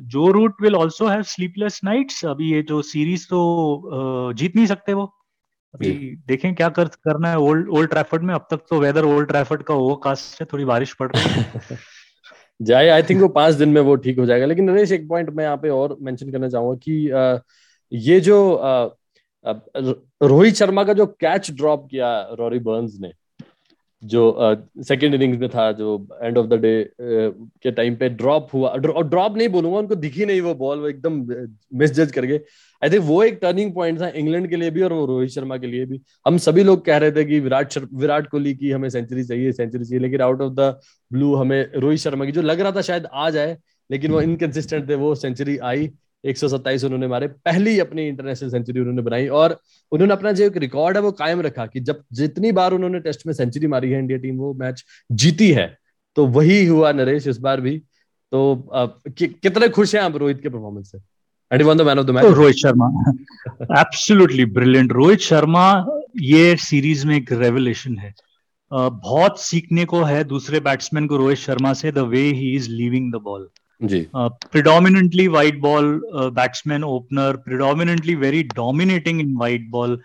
Joe 0.00 0.30
Root 0.32 0.62
will 0.62 0.76
also 0.76 1.06
have 1.06 1.22
sleepless 1.22 1.80
nights 1.84 2.24
अभी 2.24 2.52
ये 2.52 2.62
जो 2.62 2.82
सीरीज़ 2.82 3.24
तो 3.24 4.32
जीत 4.32 4.56
नहीं 4.56 4.66
सकते 4.66 4.92
वो। 4.92 5.04
अभी 5.74 5.92
देखें 6.26 6.54
क्या 6.54 6.68
कर 6.68 6.84
करना 6.84 7.28
है। 7.28 7.38
ओल्ड 7.38 7.68
ओल्ड 7.68 7.90
ट्रैफर्ड 7.90 8.22
में 8.22 8.34
अब 8.34 8.46
तक 8.50 8.56
तो 8.56 8.80
वेदर 8.80 9.04
ओल्ड 9.04 9.28
ट्रैफर्ड 9.28 9.62
का 9.62 9.74
ओवरकास्ट 9.74 10.40
है। 10.40 10.46
थोड़ी 10.52 10.64
बारिश 10.64 10.92
पड़ 10.92 11.12
रही 11.12 11.22
है। 11.22 11.78
जाए। 12.60 12.88
आई 12.88 13.02
थिंक 13.02 13.20
वो 13.22 13.28
पाँच 13.30 13.54
दिन 13.54 13.68
में 13.68 13.80
वो 13.80 13.94
ठीक 13.96 14.18
हो 14.18 14.26
जाएगा। 14.26 14.46
लेकिन 14.46 14.70
नरेश 14.70 14.92
एक 14.92 15.08
पॉइंट 15.08 15.30
मैं 15.30 15.44
यहाँ 15.44 15.56
पे 15.56 15.68
और 15.70 15.96
मेंशन 16.02 16.30
करना 16.32 16.48
चाहूँगा 16.48 16.78
कि 16.84 17.52
ये 17.92 18.20
जो 18.20 18.38
रोहित 20.22 20.54
शर्मा 20.54 20.84
का 20.84 20.92
जो 20.92 21.06
कैच 21.20 21.50
ड्रॉप 21.50 21.86
किया 21.90 22.10
रॉरी 22.38 22.58
बर्न्स 22.60 22.98
ने 23.00 23.12
जो 24.02 24.20
सेकेंड 24.78 25.14
uh, 25.14 25.20
इनिंग्स 25.20 25.38
में 25.40 25.48
था 25.50 25.70
जो 25.72 26.06
एंड 26.22 26.38
ऑफ़ 26.38 26.46
द 26.46 26.54
डे 26.60 26.72
के 27.00 27.70
टाइम 27.70 27.96
पे 27.96 28.08
ड्रॉप 28.10 28.48
हुआ। 28.54 28.68
और 28.68 29.08
ड्रॉप 29.08 29.36
नहीं 29.36 29.48
बोलूँगा 29.48 29.78
उनको 29.78 29.94
दिखी 29.94 30.26
नहीं 30.26 30.40
वो 30.40 30.54
बॉल 30.54 30.78
वो 30.78 30.88
एकदम 30.88 31.18
मिस 31.78 31.92
जज 31.92 32.12
कर 32.12 32.24
गए 32.24 32.40
आई 32.82 32.90
थिंक 32.90 33.04
वो 33.04 33.22
एक 33.22 33.38
टर्निंग 33.42 33.72
पॉइंट 33.74 34.00
था 34.00 34.08
इंग्लैंड 34.08 34.48
के 34.50 34.56
लिए 34.56 34.70
भी 34.70 34.82
और 34.82 34.92
वो 34.92 35.04
रोहित 35.06 35.30
शर्मा 35.30 35.56
के 35.56 35.66
लिए 35.66 35.86
भी। 35.86 36.00
हम 36.26 36.38
सभी 36.38 36.62
लोग 36.64 36.84
कह 36.84 36.96
रहे 36.96 37.12
थे 37.12 37.24
कि 37.24 37.40
विराट 37.40 37.78
विराट 37.94 38.28
कोहली 38.28 38.54
की 38.54 38.70
हमें 38.70 38.88
सेंचुरी 38.88 39.24
चाहिए 39.24 39.52
सेंचुरी 39.52 39.84
चाहिए 39.84 40.02
लेकिन 40.02 40.20
आउट 40.20 40.42
ऑफ़ 40.42 40.52
द 40.54 40.74
ब्लू 41.10 41.34
हमें 41.34 41.72
रोहित 41.76 41.98
शर्मा 41.98 42.24
की 42.24 42.32
जो 42.32 42.42
लग 42.42 42.60
रहा 42.60 42.72
था 42.72 42.82
शायद 42.82 43.06
आ 43.12 43.30
जाए 43.30 43.56
लेकिन 43.90 44.12
वो 44.12 44.20
इनकन्सिस्टेंट 44.20 44.88
थे 44.88 44.94
वो 44.94 45.14
सेंचुरी 45.14 45.58
आई। 45.58 45.90
एक 46.26 46.38
सौ 46.38 46.48
सत्ताइस 46.48 46.84
उन्होंने 46.84 47.06
मारे 47.06 47.26
पहली 47.26 47.78
अपनी 47.78 48.08
इंटरनेशनल 48.08 48.50
सेंचुरी 48.50 48.80
उन्होंने 48.80 49.02
बनाई 49.02 49.28
और 49.28 49.60
उन्होंने 49.92 50.12
अपना 50.12 50.32
जो 50.32 50.44
एक 50.44 50.56
रिकॉर्ड 50.56 50.96
है 50.96 51.02
वो 51.02 51.12
कायम 51.12 51.40
रखा 51.40 51.66
कि 51.66 51.80
जब 51.80 52.02
जितनी 52.12 52.52
बार 52.52 52.72
उन्होंने 52.72 53.00
टेस्ट 53.00 53.26
में 53.26 53.34
सेंचुरी 53.34 53.66
मारी 53.66 53.90
है 53.90 53.98
इंडिया 53.98 54.18
टीम 54.18 54.36
वो 54.36 54.54
मैच 54.54 54.84
जीती 55.12 55.50
है। 55.52 55.78
तो 56.16 56.26
वही 56.26 56.66
हुआ 56.66 56.92
नरेश 56.92 57.26
इस 57.26 57.38
बार 57.38 57.60
भी। 57.60 57.78
तो 58.32 58.68
कि, 58.74 59.26
कितने 59.26 59.68
खुश 59.68 59.94
हैं 59.94 60.02
आप 60.02 60.16
रोहित 60.16 60.40
के 60.42 60.48
परफॉर्मेंस 60.48 60.92
से? 60.92 60.98
And 61.52 61.62
won 61.62 61.78
the 61.78 61.82
man 61.82 61.98
of 61.98 62.06
the 62.06 62.10
match 62.10 62.24
Rohit 62.24 62.56
Sharma. 62.56 63.12
Absolutely 63.80 64.44
brilliant 64.44 64.92
Rohit 64.92 65.18
Sharma 65.18 65.86
ये 66.20 66.56
सीरीज़ 66.56 67.06
में 67.06 67.16
एक 67.16 67.32
रेवलेशन 67.32 67.98
है। 67.98 68.14
बहुत 68.72 69.40
सीखने 69.40 69.84
को 69.84 70.02
है 70.02 70.24
दूसरे 70.24 70.60
बैट्समैन 70.60 71.06
को 71.06 71.16
रोहित 71.16 71.38
शर्मा 71.38 71.72
से 71.72 71.92
the 71.92 71.98
way 71.98 72.20
he 72.20 72.56
is 72.56 72.70
leaving 72.70 73.12
the 73.12 73.16
ball 73.16 73.48
predominantly 73.82 75.26
white 75.28 75.60
ball 75.60 76.00
batsman 76.14 76.84
opener 76.84 77.36
predominantly 77.36 78.14
very 78.14 78.42
dominating 78.42 79.20
in 79.20 79.36
white 79.36 79.68
ball 79.70 80.00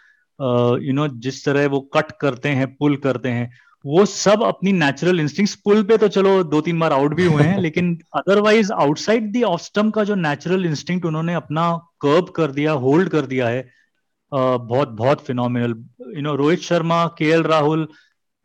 you 0.83 0.93
know 0.93 1.07
जिस 1.07 1.45
तरह 1.45 1.67
वो 1.67 1.79
कट 1.93 2.11
करते 2.21 2.49
हैं 2.49 2.75
पुल 2.75 2.95
करते 2.97 3.29
हैं 3.29 3.51
वो 3.85 4.05
सब 4.05 4.43
अपनी 4.43 4.71
नेचुरल 4.71 5.19
इंस्टिंक्ट 5.19 5.55
पुल 5.63 5.83
पे 5.83 5.97
तो 5.97 6.07
चलो 6.07 6.43
दो 6.43 6.61
तीन 6.61 6.79
बार 6.79 6.93
आउट 6.93 7.13
भी 7.13 7.25
हुए 7.25 7.43
हैं 7.43 7.57
लेकिन 7.67 7.97
अदरवाइज़ 8.15 8.71
आउटसाइड 8.71 9.31
दी 9.31 9.43
ऑस्टम 9.43 9.89
का 9.89 10.03
जो 10.03 10.15
नेचुरल 10.15 10.65
इंस्टिंक्ट 10.65 11.05
उन्होंने 11.05 11.33
अपना 11.33 11.71
कर्ब 12.01 12.29
कर 12.35 12.51
दिया 12.51 12.71
होल्ड 12.71 13.09
कर 13.09 13.25
दिया 13.25 13.47
है 13.47 13.61
uh, 13.63 14.59
बहुत 14.61 14.89
बहुत 14.89 15.25
phenomenal 15.25 15.75
you 16.15 16.21
know 16.21 16.35
Rohit 16.35 16.59
Sharma 16.59 17.05
K 17.17 17.25
L 17.25 17.43
Rahul 17.43 17.87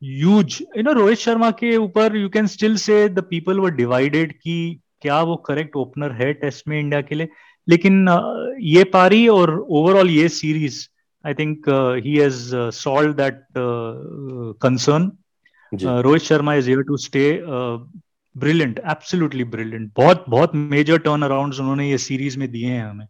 use 0.03 0.63
you 0.77 0.83
know 0.83 0.93
Rohit 0.93 1.19
Sharma 1.19 1.51
के 1.51 1.77
ऊपर 1.77 2.17
you 2.17 2.29
can 2.29 2.47
still 2.47 2.77
say 2.77 3.09
the 3.09 3.21
people 3.31 3.61
were 3.61 3.71
divided 3.71 4.33
की 4.33 4.81
क्या 5.03 5.21
वो 5.23 5.37
करेक्ट 5.47 5.77
ओपनर 5.77 6.13
है 6.13 6.33
टेस्ट 6.35 6.69
में 6.69 6.79
इंडिया 6.81 7.01
के 7.01 7.15
लिए? 7.15 7.29
लेकिन 7.69 8.07
ये 8.63 8.85
पारी 8.93 9.27
और 9.29 9.59
ओवरऑल 9.61 10.11
ये 10.11 10.29
series 10.29 10.87
I 11.25 11.35
think 11.35 11.69
he 12.05 12.17
has 12.17 12.51
solve 12.75 13.13
that 13.15 13.45
concern 14.63 15.11
Rohit 16.03 16.23
Sharma 16.23 16.55
is 16.55 16.69
here 16.69 16.83
to 16.83 16.97
stay 16.97 17.25
brilliant 18.35 18.79
absolutely 18.91 19.45
brilliant 19.55 19.93
बहुत 19.97 20.25
बहुत 20.29 20.55
मेजर 20.55 20.99
टर्न 21.07 21.23
अराउंड 21.23 21.55
उन्होंने 21.55 21.89
ये 21.91 21.99
सीरीज़ 21.99 22.39
में 22.39 22.51
दिए 22.53 22.67
हैं 22.67 22.85
हमें। 22.85 23.07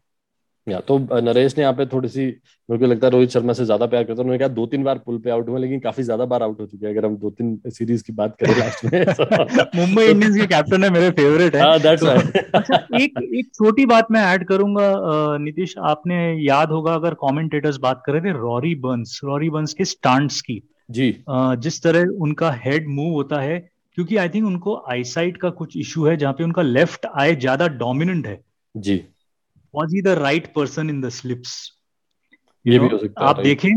या 0.66 0.78
तो 0.80 0.98
नरेश 1.20 1.56
ने 1.56 1.62
यहाँ 1.62 1.74
पे 1.74 1.84
थोड़ी 1.86 2.08
सी 2.08 2.24
मेरे 2.68 2.78
को 2.78 2.86
लगता 2.86 3.06
है 3.06 3.10
रोहित 3.10 3.30
शर्मा 3.30 3.52
से 3.52 3.64
ज़्यादा 3.64 3.86
प्यार 3.86 4.04
करता 4.04 4.14
है 4.14 4.20
उन्होंने 4.20 4.38
कहा 4.38 4.48
दो 4.48 4.66
तीन 4.66 4.82
बार 4.84 4.98
पुल 4.98 5.18
पे 5.18 5.30
आउट 5.30 5.48
हुए 5.48 5.60
लेकिन 5.60 5.80
काफ़ी 5.80 6.02
ज़्यादा 6.02 6.24
बार 6.24 6.42
आउट 6.42 6.60
हो 6.60 6.66
चुके 6.66 6.86
हैं 6.86 6.92
अगर 6.94 7.06
हम 7.06 7.16
दो 7.16 7.30
तीन 7.30 7.58
सीरीज़ 7.68 8.02
की 8.04 8.12
बात 8.12 8.36
करें 8.40 8.56
लास्ट 8.58 8.84
में 8.84 9.70
मुंबई 9.76 10.04
इंडियंस 10.04 10.36
के 10.36 10.46
कैप्टन 10.46 10.84
है 10.84 10.90
मेरे 10.90 11.10
फेवरेट 11.10 11.56
है। 11.56 11.78
दैट्स 11.78 12.04
हाँ, 12.04 12.16
अच्छा 12.54 12.98
एक 12.98 13.18
एक 13.34 13.50
छोटी 13.54 13.86
बात 13.86 14.10
मैं 14.10 14.22
ऐड 14.24 14.46
करूँगा 14.48 15.36
नीतीश 15.38 15.74
आपने 15.86 16.20
याद 16.44 16.70
होगा 16.70 16.94
अगर 16.94 17.14
कॉमेंटेटर्स 17.14 17.76
बात 17.78 18.02
कर 18.06 18.12
रहे 18.12 18.22
थे 18.22 18.38
रॉरी 18.38 18.74
बंस 18.80 19.20
रॉरी 19.24 19.50
बंस 19.50 19.74
के 19.74 19.84
स्टांट्स 19.86 20.40
की। 20.40 20.62
जी। 20.90 21.14
जिस 21.28 21.82
तरह 21.82 22.16
उनका 22.20 22.50
हेड 22.64 22.88
मूव 22.88 23.12
होता 23.12 23.40
है 23.40 23.58
क्योंकि 23.96 24.16
आई 24.16 24.28
थिंक 24.28 24.46
उनको 24.46 24.76
आईसाइट 24.90 25.36
का 25.36 25.50
कुछ 25.50 25.76
इशू 25.76 26.04
है 26.06 26.16
जहाँ 26.16 26.32
पे 26.32 26.44
उनका 26.44 26.62
लेफ़्ट 26.62 27.06
आई 27.14 27.36
ज़्यादा 27.36 27.68
डोमिनेंट 27.78 28.26
है। 28.26 28.40
जी। 28.74 29.02
Was 29.74 29.94
he 29.94 30.02
the 30.02 30.08
right 30.18 30.46
person 30.54 30.90
in 30.90 31.00
the 31.00 31.08
slips 31.08 31.54
ये 32.66 32.78
भी 32.78 32.88
हो 32.88 32.98
सकता 32.98 33.24
आप 33.26 33.40
देखें 33.40 33.70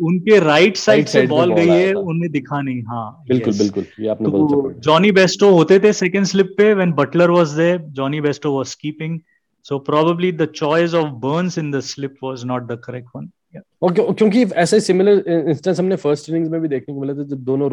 उनके 0.00 0.38
राइट 0.40 0.76
साइड 0.76 1.06
से 1.06 1.26
बॉल 1.26 1.52
गई 1.54 1.68
है 1.68 1.92
उनमें 1.92 2.30
दिखा 2.30 2.60
नहीं। 2.60 2.82
हाँ 2.82 3.24
बिल्कुल 3.28 3.52
yes. 3.52 3.62
बिल्कुल 3.62 3.84
ये 4.00 4.08
आपने 4.08 4.28
तो 4.28 4.72
जॉनी 4.80 5.12
बेस्टो 5.12 5.50
होते 5.50 5.78
थे 5.80 5.92
सेकंड 5.92 6.26
स्लिप 6.26 6.54
पे 6.58 6.72
when 6.74 6.92
Buttler 6.92 7.30
was 7.30 7.50
there 7.50 7.78
Jonny 7.98 8.20
Bairstow 8.20 8.56
was 8.56 8.74
keeping 8.74 9.18
so 9.64 9.78
probably 9.78 10.32
the 10.32 10.46
choice 10.54 10.94
of 10.94 11.08
Burns 11.24 11.58
in 11.58 11.70
the 11.70 11.80
slip 11.80 12.14
was 12.24 12.44
not 12.44 12.62
the 12.62 12.80
correct 12.84 13.08
one 13.16 13.30
और 13.82 13.92
क्यों, 13.94 14.12
क्योंकि 14.12 14.42
ऐसे 14.56 14.78
सिमिलर 14.80 15.28
इंस्टेंस 15.48 15.78
हमने 15.78 15.96
फ़र्स्ट 15.96 16.28
इनिंग्स 16.30 16.50
में 16.50 16.60
भी 16.60 16.68
देखने 16.68 16.94
को 16.94 17.00
मिले 17.00 17.14
थे 17.14 17.24
जब 17.28 17.44
दोनों 17.44 17.68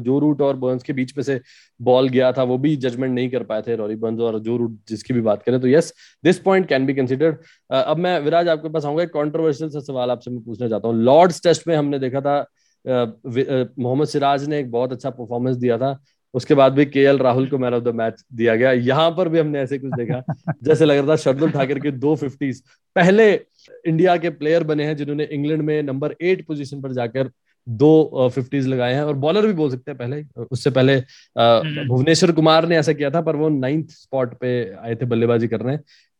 जो 0.00 0.18
रूट 0.18 0.40
और 0.42 0.56
बर्न्स 0.56 0.82
के 0.82 0.92
बीच 0.92 1.16
में 1.16 1.22
से 1.24 1.40
बॉल 1.80 2.08
गया 2.08 2.30
था 2.32 2.42
वो 2.42 2.58
भी 2.58 2.74
जजमेंट 2.76 3.14
नहीं 3.14 3.30
कर 3.30 3.42
पाए 3.44 3.62
थे 3.62 3.76
रॉरी 3.76 3.96
बर्न्स 3.96 4.20
और 4.20 4.38
जो 4.40 4.56
रूट 4.56 4.78
जिसकी 4.88 5.14
भी 5.14 5.20
बात 5.20 5.42
करें 5.42 5.60
तो 5.60 5.68
yes 5.68 5.92
this 6.24 6.38
point 6.40 6.68
can 6.68 6.86
be 6.86 6.94
considered 6.94 7.36
अब 7.70 7.98
मैं 7.98 8.18
विराज 8.20 8.48
आपके 8.48 8.68
पास 8.68 8.84
आऊँगा 8.84 9.02
एक 9.02 9.12
कॉन्ट्रोवर्शियल 9.12 9.70
सा 9.70 9.80
सवाल 9.82 10.10
आपसे 10.10 10.30
मैं 10.30 10.42
पूछना 10.44 10.68
चाहता 10.68 10.88
हूँ। 10.88 10.96
लॉर्ड्स 10.96 11.42
टेस्ट 11.42 11.68
में 11.68 11.76
हमने 11.76 11.98
देखा 11.98 12.20
था 12.20 12.40
मोहम्मद 12.84 14.06
सिराज 14.08 14.48
ने 14.48 14.58
एक 14.60 14.70
बहुत 14.70 14.92
अच्छा 14.92 15.10
परफॉर्मेंस 15.10 15.56
दिया 15.56 15.78
था। 15.78 15.98
उसके 16.34 16.54
बाद 16.54 16.72
भी 16.72 16.84
के 16.86 17.04
राहुल 17.18 17.46
को 17.48 17.58
मैन 17.58 17.74
ऑफ़ 17.74 17.82
द 17.84 17.94
मैच 17.94 18.22
दिया 18.34 18.54
गया। 18.56 18.72
यहाँ 18.72 19.10
पर 19.10 19.28
भी 19.28 19.38
हमने 19.38 19.60
ऐसे 19.60 19.78
कुछ 19.78 19.92
देखा 19.92 20.22
जैसे 20.64 20.84
लग 20.84 20.96
रहा 20.96 21.08
था 21.08 21.16
शरदुल 21.16 21.50
ठाकर 21.50 21.78
के 21.78 21.90
दो 21.90 22.14
फिफ्टीज 22.16 22.62
पहले 22.96 23.32
इंडिया 23.32 24.16
के 24.16 24.30
प्लेयर 24.32 24.64
बने 24.64 24.84
हैं 24.84 24.96
जिन्होंने 24.96 25.24
इंग्लैंड 25.32 25.62
में 25.62 25.82
नंबर 25.82 26.14
एट 26.22 26.46
पोजीशन 26.46 26.80
पर 26.82 26.92
जाकर 26.92 27.30
दो 27.66 28.28
फिफ्टीज 28.34 28.66
लगाए 28.68 28.94
हैं। 28.94 29.02
और 29.02 29.14
बॉलर 29.16 29.46
भी 29.46 29.52
बोल 29.52 29.70
सकते 29.70 29.90
हैं 29.90 29.98
पहले 29.98 30.22
उससे 30.50 30.70
पहले 30.70 30.94
हम्म। 30.94 31.86
भुवनेश्वर 31.88 32.32
कुमार 32.32 32.68
ने 32.68 32.76
ऐसा 32.76 32.92
किया 32.92 33.10
था 33.10 33.20
पर 33.20 33.36
वो 33.36 33.48
नाइन्थ 33.48 33.90
स्पॉट 33.92 34.34
पे 34.40 34.52
आए 34.74 34.94
थे 34.94 35.06
बल्लेबाजी 35.06 35.48
कर 35.48 35.58
करने 35.58 35.76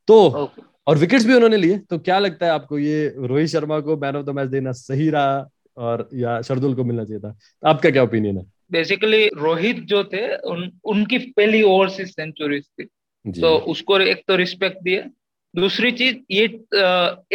तो 0.09 0.50
और 0.87 0.99
विकेट्स 0.99 1.27
भी 1.27 1.35
उन्होंने 1.35 1.57
लिए। 1.57 1.79
तो 1.91 1.99
क्या 1.99 2.19
लगता 2.19 2.47
है 2.47 2.53
आपको 2.53 2.79
ये 2.79 3.15
रोहित 3.19 3.49
शर्मा 3.49 3.81
को 3.81 3.97
मैन 3.97 4.17
ऑफ़ 4.17 4.27
द 4.27 4.31
मैच 4.31 4.49
देना 4.49 4.73
सही 4.73 5.09
रहा? 5.11 5.49
और 5.77 6.09
या 6.15 6.41
शरदुल 6.43 6.75
को 6.75 6.85
मिलना 6.85 7.05
चाहिए 7.05 7.21
था? 7.21 7.37
आपका 7.62 7.91
क्या 7.91 8.03
ओपिनियन 8.03 8.38
है? 8.38 8.45
बेसिकली 8.73 9.27
रोहित 9.27 9.77
जो 9.77 10.05
थे 10.05 10.37
उन, 10.37 10.71
उनकी 10.85 11.19
पहली 11.19 11.63
ओवरसीज 11.63 12.09
सेंचुरी 12.09 12.61
थी। 12.61 12.85
तो 13.41 13.57
उसको 13.59 14.01
एक 14.01 14.23
तो 14.29 14.37
रिस्पेक्ट 14.37 14.79
दिया। 14.83 15.03
दूसरी 15.57 15.93
चीज़ 15.93 16.17
ये 16.31 16.45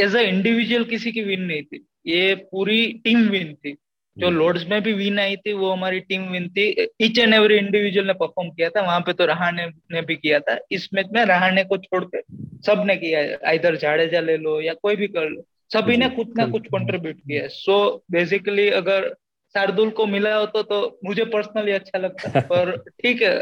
एज 0.01 0.15
अ 0.15 0.19
इंडिविजुअल 0.19 0.83
किसी 0.83 1.11
की 1.11 1.21
विन 1.21 1.41
नहीं 1.41 1.61
थी। 1.63 1.85
ये 2.07 2.35
पूरी 2.35 3.01
टीम 3.03 3.19
विन 3.19 3.53
थी। 3.53 3.75
जो 4.17 4.29
लॉर्ड्स 4.29 4.65
में 4.67 4.81
भी 4.83 4.93
विन 4.93 5.19
आई 5.19 5.35
थी 5.35 5.53
वो 5.53 5.69
हमारी 5.71 5.99
टीम 5.99 6.23
विन 6.23 6.47
थी। 6.49 6.87
ईच 7.01 7.19
एंड 7.19 7.33
एवरी 7.33 7.57
इंडिविजुअल 7.57 8.07
ने 8.07 8.13
परफॉर्म 8.13 8.49
किया 8.49 8.69
था। 8.69 8.81
वहाँ 8.81 8.99
पे 9.01 9.13
तो 9.13 9.25
रहाने 9.25 9.65
ने 9.91 10.01
भी 10.01 10.15
किया 10.15 10.39
था। 10.39 10.57
इस 10.71 10.89
मैच 10.93 11.07
में 11.13 11.23
रहाने 11.25 11.63
को 11.63 11.77
छोड़ 11.77 12.03
के 12.05 12.21
सबने 12.65 12.95
किया 12.95 13.19
है। 13.19 13.55
इधर 13.55 13.75
जाडेजा 13.75 14.19
ले 14.19 14.37
लो 14.37 14.61
या 14.61 14.73
कोई 14.73 14.95
भी 14.95 15.07
कर 15.07 15.29
लो। 15.29 15.45
सभी 15.73 15.97
ने 15.97 16.09
कुछ 16.09 16.27
ना 16.37 16.45
कुछ 16.45 16.67
कंट्रीब्यूट 16.67 17.15
किया 17.17 17.41
है। 17.43 17.47
सो 17.47 18.03
बेसिकली 18.11 18.69
अगर 18.69 19.15
शार्दुल 19.55 19.89
को 19.89 20.05
मिला 20.05 20.35
हो 20.35 20.45
तो, 20.45 20.61
तो 20.63 20.99
मुझे 21.05 21.25
पर्सनली 21.25 21.71
अच्छा 21.71 21.99
लगता 21.99 22.29
है। 22.29 22.41
पर 22.41 22.77
ठीक 22.77 23.21
है 23.21 23.35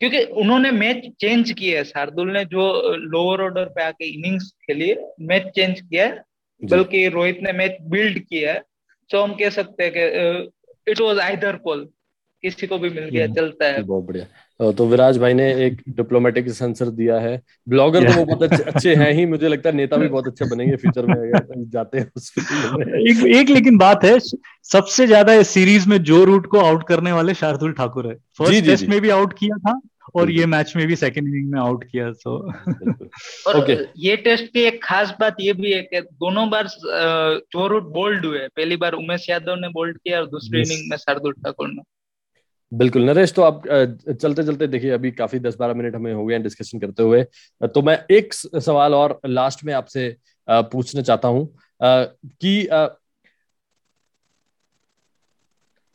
क्योंकि 0.00 0.22
उन्होंने 0.40 0.70
मैच 0.70 1.06
चेंज 1.20 1.50
किया 1.52 1.78
है। 1.78 1.84
शार्दुल 1.84 2.30
ने 2.32 2.44
जो 2.44 2.94
लोअर 2.96 3.42
ऑर्डर 3.42 3.64
पे 3.64 3.82
आके 3.82 4.04
इनिंग्स 4.04 4.50
खेली 4.64 4.94
मैच 5.20 5.46
चेंज 5.54 5.80
किया 5.80 6.06
है। 6.06 6.22
बल्कि 6.62 7.08
रोहित 7.08 7.38
ने 7.42 7.52
मैच 7.52 7.76
बिल्ड 7.82 8.18
किया 8.18 8.52
है। 8.52 8.62
तो 9.10 9.22
हम 9.22 9.34
कह 9.34 9.50
सकते 9.50 9.84
हैं 9.84 9.92
कि 9.96 10.90
इट 10.90 11.00
वाज 11.00 11.18
आइदर 11.18 11.56
कॉल 11.56 11.88
किसी 12.44 12.66
को 12.66 12.78
भी 12.78 12.88
मिल 12.90 13.04
गया 13.06 13.24
हम्म, 13.24 13.34
चलता 13.34 13.66
है। 13.66 13.82
बहुत 13.84 14.04
बढ़िया। 14.04 14.70
तो 14.72 14.86
विराज 14.86 15.18
भाई 15.18 15.34
ने 15.34 15.46
एक 15.64 15.80
डिप्लोमेटिक 15.90 16.48
आंसर 16.62 16.88
दिया 16.92 17.18
है। 17.20 17.40
ब्लॉगर 17.66 18.04
तो 18.04 18.18
वो 18.18 18.24
बहुत 18.24 18.42
अच्छे, 18.42 18.62
अच्छे 18.62 18.94
हैं 18.94 19.12
ही 19.12 19.26
मुझे 19.26 19.48
लगता 19.48 19.70
है 19.70 19.76
नेता 19.76 19.96
भी 19.96 20.08
बहुत 20.08 20.26
अच्छे 20.26 20.44
बनेंगे 20.46 20.76
फ्यूचर 20.76 21.06
में 21.06 21.14
अगर 21.14 21.64
जाते 21.70 21.98
हैं 21.98 22.10
उस 22.16 22.32
एक 22.38 23.24
एक 23.36 23.50
लेकिन 23.50 23.78
बात 23.78 24.04
है 24.04 24.18
सबसे 24.70 25.06
ज़्यादा 25.06 25.34
इस 25.34 25.48
सीरीज़ 25.50 25.88
में 25.88 25.96
जो 26.04 26.22
रूट 26.24 26.46
को 26.46 26.58
आउट 26.60 26.86
करने 26.88 27.12
वाले 27.12 27.34
शार्दुल 27.34 27.72
ठाकुर 27.72 28.08
है। 28.08 28.14
फ़र्स्ट 28.38 28.64
टेस्ट 28.66 28.86
में 28.86 29.00
भी 29.00 29.10
आउट 29.10 29.32
किया 29.38 29.56
था 29.58 29.80
और 30.14 30.30
ये 30.30 30.46
मैच 30.46 30.72
में 30.76 30.86
भी 30.86 30.96
सेकंड 30.96 31.28
इनिंग 31.28 31.50
में 31.50 31.58
आउट 31.60 31.84
किया 31.84 32.10
तो 32.12 32.36
और 32.36 33.58
okay. 33.60 33.76
ये 33.96 34.16
टेस्ट 34.24 34.52
की 34.52 34.62
एक 34.62 34.82
खास 34.84 35.14
बात 35.20 35.36
ये 35.40 35.52
भी 35.52 35.72
है 35.72 35.80
कि 35.84 36.00
दोनों 36.00 36.48
बार 36.50 36.68
चोरूट 37.52 37.92
बोल्ड 37.92 38.26
हुए 38.26 38.46
पहली 38.56 38.76
बार 38.76 38.92
उमेश 38.94 39.28
यादव 39.30 39.56
ने 39.56 39.68
बोल्ड 39.70 39.98
किया 39.98 40.20
और 40.20 40.26
दूसरी 40.28 40.60
इनिंग 40.60 40.90
में 40.90 40.96
शार्दुल 40.96 41.32
ठाकुर 41.34 41.68
ने। 41.68 41.82
बिल्कुल, 42.72 43.02
नरेश 43.04 43.32
तो 43.32 43.42
आप 43.42 43.62
चलते 43.66 44.42
चलते 44.42 44.66
देखिए, 44.66 44.90
अभी 44.90 45.10
काफ़ी 45.12 45.38
दस 45.38 45.56
बारह 45.58 45.74
मिनट 45.74 45.94
हमें 45.94 46.12
हो 46.14 46.24
गए 46.26 46.34
हैं 46.34 46.42
डिस्कशन 46.42 46.78
करते 46.78 47.02
हुए। 47.02 47.22
तो 47.74 47.82
मैं 47.82 47.98
एक 48.10 48.34
सवाल 48.34 48.94
और 48.94 49.18
लास्ट 49.26 49.64
में 49.64 49.72
आपसे 49.74 50.16
पूछना 50.48 51.02
चाहता 51.02 51.28
हूँ 51.28 51.46
कि 51.82 52.68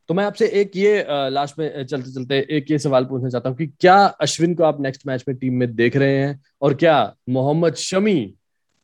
तो 0.09 0.13
मैं 0.13 0.23
आपसे 0.25 0.47
एक 0.61 0.71
ये 0.75 1.05
लास्ट 1.29 1.57
में 1.59 1.85
चलते 1.85 2.11
चलते 2.11 2.37
एक 2.49 2.71
ये 2.71 2.77
सवाल 2.79 3.05
पूछना 3.05 3.29
चाहता 3.29 3.49
हूँ 3.49 3.57
कि 3.57 3.67
क्या 3.67 3.95
अश्विन 4.21 4.53
को 4.55 4.63
आप 4.63 4.81
नेक्स्ट 4.81 5.05
मैच 5.07 5.23
में 5.27 5.35
टीम 5.37 5.53
में 5.53 5.75
देख 5.75 5.95
रहे 5.95 6.17
हैं? 6.17 6.39
और 6.61 6.73
क्या 6.75 6.95
मोहम्मद 7.29 7.75
शमी 7.75 8.15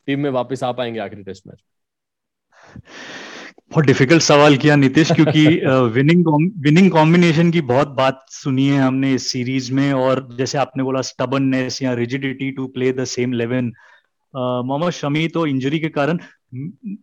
टीम 0.08 0.20
में 0.20 0.30
वापस 0.30 0.62
आ 0.64 0.72
पाएँगे 0.72 1.00
आखिरी 1.00 1.22
टेस्ट 1.22 1.46
मैच 1.46 1.62
बहुत 3.70 3.84
डिफ़िकल्ट 3.84 4.22
सवाल 4.22 4.56
किया 4.56 4.76
नीतीश 4.76 5.10
क्योंकि 5.12 5.46
विनिंग 5.94 6.26
विनिंग 6.64 6.90
कॉम्बिनेशन 6.90 7.50
की 7.50 7.60
बहुत 7.60 7.88
बात 7.88 8.20
सुनी 8.30 8.66
है 8.68 8.80
हमने 8.80 9.12
इस 9.14 9.30
सीरीज़ 9.32 9.72
में 9.72 9.92
और 9.92 10.28
जैसे 10.38 10.58
आपने 10.58 10.82
बोला 10.82 11.00
स्टबननेस 11.00 11.82
या 11.82 11.92
rigidity 11.94 12.50
to 12.50 12.66
play 12.66 12.92
the 12.92 13.04
same 13.04 13.32
eleven 13.32 13.72
Mohammed 14.34 14.90
Shami 14.90 15.26
तो 15.28 15.46
इंजरी 15.46 15.78
के 15.80 15.88
कारण 15.88 16.18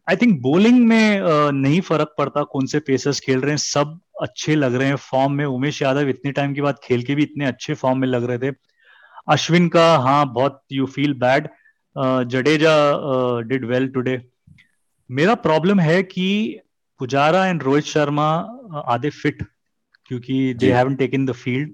आई 0.09 0.15
थिंक 0.15 0.39
बोलिंग 0.41 0.79
में 0.87 1.21
uh, 1.21 1.51
नहीं 1.53 1.81
फ़र्क 1.81 2.15
पड़ता 2.17 2.43
कौन 2.43 2.65
से 2.65 2.79
पेसर्स 2.79 3.19
खेल 3.19 3.39
रहे 3.39 3.51
हैं 3.51 3.57
सब 3.57 3.99
अच्छे 4.21 4.55
लग 4.55 4.75
रहे 4.75 4.87
हैं 4.87 4.95
फॉर्म 4.95 5.33
में। 5.33 5.45
उमेश 5.45 5.81
यादव 5.81 6.09
इतने 6.09 6.31
टाइम 6.31 6.53
के 6.53 6.61
बाद 6.61 6.79
खेल 6.83 7.03
के 7.03 7.15
भी 7.15 7.23
इतने 7.23 7.45
अच्छे 7.45 7.73
फॉर्म 7.73 7.99
में 7.99 8.07
लग 8.07 8.23
रहे 8.23 8.37
थे। 8.39 8.55
अश्विन 9.29 9.67
का 9.69 9.95
हाँ 9.97 10.25
बहुत 10.33 10.61
you 10.71 10.85
feel 10.85 11.13
bad 11.19 11.47
Jadeja 12.29 12.75
did 13.47 13.65
well 13.65 13.87
today 13.87 14.17
मेरा 15.11 15.33
प्रॉब्लम 15.35 15.79
है 15.79 16.01
कि 16.03 16.27
पुजारा 16.99 17.45
एंड 17.47 17.63
रोहित 17.63 17.83
शर्मा 17.85 18.27
आधे 18.87 19.09
फिट 19.09 19.43
क्योंकि 20.05 20.53
they 20.53 20.71
haven't 20.73 20.97
taken 20.99 21.25
the 21.25 21.31
field 21.33 21.71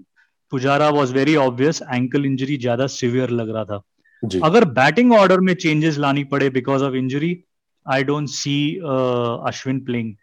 Pujara 0.52 0.90
was 0.90 1.12
very 1.14 1.36
obvious 1.36 1.82
ankle 1.94 2.26
injury 2.26 2.58
ज़्यादा 2.58 2.88
सिवियर 2.88 3.30
लग 3.30 3.50
रहा 3.50 3.64
था। 3.66 3.82
जी. 4.24 4.40
अगर 4.44 4.66
बैटिंग 4.66 5.14
ऑर्डर 5.14 5.40
में 5.40 5.54
चेंजेस 5.56 5.98
लानी 5.98 6.24
पड़े 6.24 6.50
because 6.50 6.84
of 6.84 6.94
injury 6.96 7.32
I 7.86 8.04
don't 8.04 8.30
see 8.30 8.56
Ashwin 9.48 9.80
playing 9.86 10.14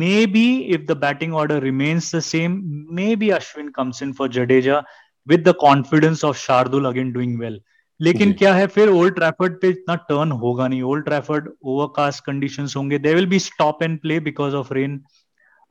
maybe 0.26 0.46
if 0.74 0.82
the 0.82 0.96
batting 0.98 1.34
order 1.34 1.62
remains 1.62 2.14
the 2.16 2.20
same 2.20 2.60
maybe 3.16 3.30
Ashwin 3.38 3.68
comes 3.76 4.02
in 4.02 4.12
for 4.12 4.28
Jadeja 4.32 4.82
with 5.26 5.48
the 5.48 5.54
confidence 5.60 6.24
of 6.24 6.36
Shardul 6.38 6.84
again 6.86 7.12
doing 7.12 7.38
well 7.40 7.60
लेकिन 8.00 8.32
क्या 8.32 8.54
है 8.54 8.66
फिर 8.66 8.88
old 8.90 9.14
Trafford 9.14 9.60
पे 9.60 9.68
इतना 9.68 9.94
turn 10.08 10.32
होगा 10.32 10.66
नहीं। 10.68 10.82
Old 10.82 11.04
Trafford 11.04 11.48
overcast 11.64 12.24
conditions 12.24 12.74
होंगे। 12.76 12.98
They 12.98 13.14
will 13.14 13.26
be 13.26 13.38
stop 13.38 13.82
and 13.82 13.98
play 14.00 14.18
because 14.20 14.54
of 14.54 14.72
rain 14.74 15.00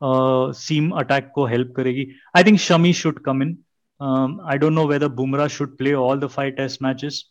seam 0.01 0.89
attack 0.99 1.29
को 1.35 1.45
हेल्प 1.45 1.73
करेगी। 1.77 2.07
I 2.37 2.43
think 2.43 2.59
Shami 2.59 2.93
should 2.93 3.19
come 3.25 3.43
in 3.43 3.57
I 4.49 4.57
don't 4.57 4.73
know 4.73 4.87
whether 4.87 5.07
Bumrah 5.19 5.47
should 5.47 5.77
play 5.77 5.93
all 5.93 6.19
the 6.19 6.27
five 6.29 6.51
test 6.57 6.81
matches 6.83 7.23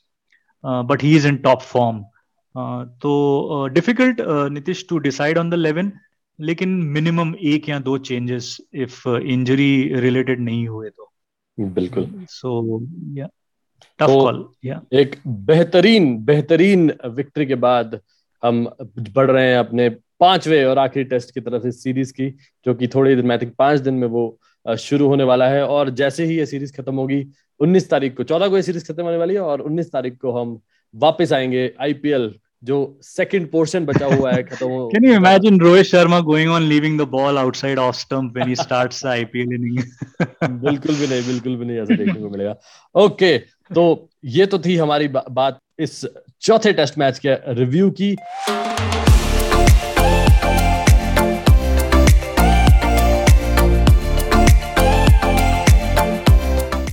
but 0.65 1.03
he 1.03 1.17
is 1.17 1.29
in 1.29 1.37
top 1.39 1.61
form 1.63 2.03
तो 3.03 3.69
difficult 3.73 4.21
Nitish 4.53 4.87
to 4.89 4.99
decide 5.01 5.39
on 5.39 5.51
the 5.51 5.55
eleven 5.55 5.93
लेकिन 6.39 6.69
minimum 6.93 7.35
एक 7.45 7.69
या 7.69 7.79
दो 7.81 7.97
changes 8.01 8.57
if 8.75 9.09
injury 9.09 10.01
related 10.01 10.41
नहीं 10.41 10.67
हुए 10.69 10.91
तो। 10.91 11.13
बिल्कुल। 11.59 12.11
So 12.29 12.81
या 13.17 13.29
तो 14.03 14.55
एक 14.93 15.17
बेहतरीन 15.27 16.17
बेहतरीन 16.25 16.93
विक्ट्री 17.07 17.47
के 17.47 17.55
बाद 17.55 18.01
हम 18.43 18.65
बढ़ 19.11 19.31
रहे 19.31 19.47
हैं 19.49 19.59
अपने 19.59 19.89
पांचवे 20.21 20.65
और 20.65 20.79
आखिरी 20.79 21.05
टेस्ट 21.05 21.35
की 21.35 21.41
तरफ़ 21.41 21.67
इस 21.67 21.83
सीरीज़ 21.83 22.13
की 22.13 22.29
जो 22.67 22.75
कि 22.75 22.89
थोड़ी 22.89 23.15
दिन 23.17 23.27
मैं 23.27 23.39
पाँच 23.51 23.81
दिन 23.81 23.95
में 23.95 24.09
वो 24.09 24.25
शुरू 24.67 25.07
होने 25.09 25.25
वाला 25.25 25.49
है। 25.49 25.65
और 25.67 25.91
जैसे 25.91 26.25
ही 26.25 26.37
ये 26.37 26.47
सीरीज़ 26.47 26.73
खत्म 26.73 26.95
होगी 26.95 27.25
19 27.61 27.89
तारीख 27.91 28.17
को 28.17 28.25
14 28.25 28.49
को 28.49 28.57
ये 28.57 28.63
सीरीज़ 28.63 28.93
खत्म 28.93 29.03
होने 29.03 29.17
वाली 29.17 29.35
है 29.35 29.41
और 29.41 29.63
19 29.63 29.93
तारीख 29.93 30.17
को 30.19 30.33
हम 30.33 30.59
वापस 30.95 31.33
आएँगे 31.33 31.71
आईपीएल 31.81 32.35
जो 32.65 32.77
सेकंड 33.03 33.51
पोर्शन 33.51 33.87
बचा 33.87 34.07
हुआ 34.07 34.33
है 34.33 34.43
खत्म 34.43 34.67
हो 34.67 34.89
can 34.89 35.05
you 35.05 35.15
imagine 35.15 35.61
Rohit 35.61 35.87
Sharma 35.87 36.21
going 36.21 36.51
on 36.51 36.63
leaving 36.63 36.99
the 37.01 37.09
ball 37.09 37.39
outside 37.39 37.79
off 37.79 37.97
stump 37.97 38.33
when 38.35 38.49
he 38.49 38.57
starts 38.57 39.05
the 39.05 39.09
IPL 39.09 39.53
inning 39.55 39.79
बिल्कुल 40.63 40.95
भी 40.95 41.07
नहीं 41.07 41.27
बिल्कुल 41.27 41.57
भी 41.57 41.65
नहीं 41.65 41.79
ऐसा 41.79 41.97
देखने 41.97 42.21
को 42.21 42.31
मिलेगा। 42.31 42.57
ओके 42.95 43.37
तो 43.73 44.09
ये 44.25 44.47
तो 44.47 44.59
थी 44.59 44.77
हमारी 44.77 45.09
बा, 45.09 45.25
बात 45.31 45.59
इस 45.79 46.05
चौथे 46.41 46.73
टेस्ट 46.73 46.99
मैच 46.99 47.19
के 47.19 47.35
रिव्यू 47.55 47.91
की। 47.91 48.17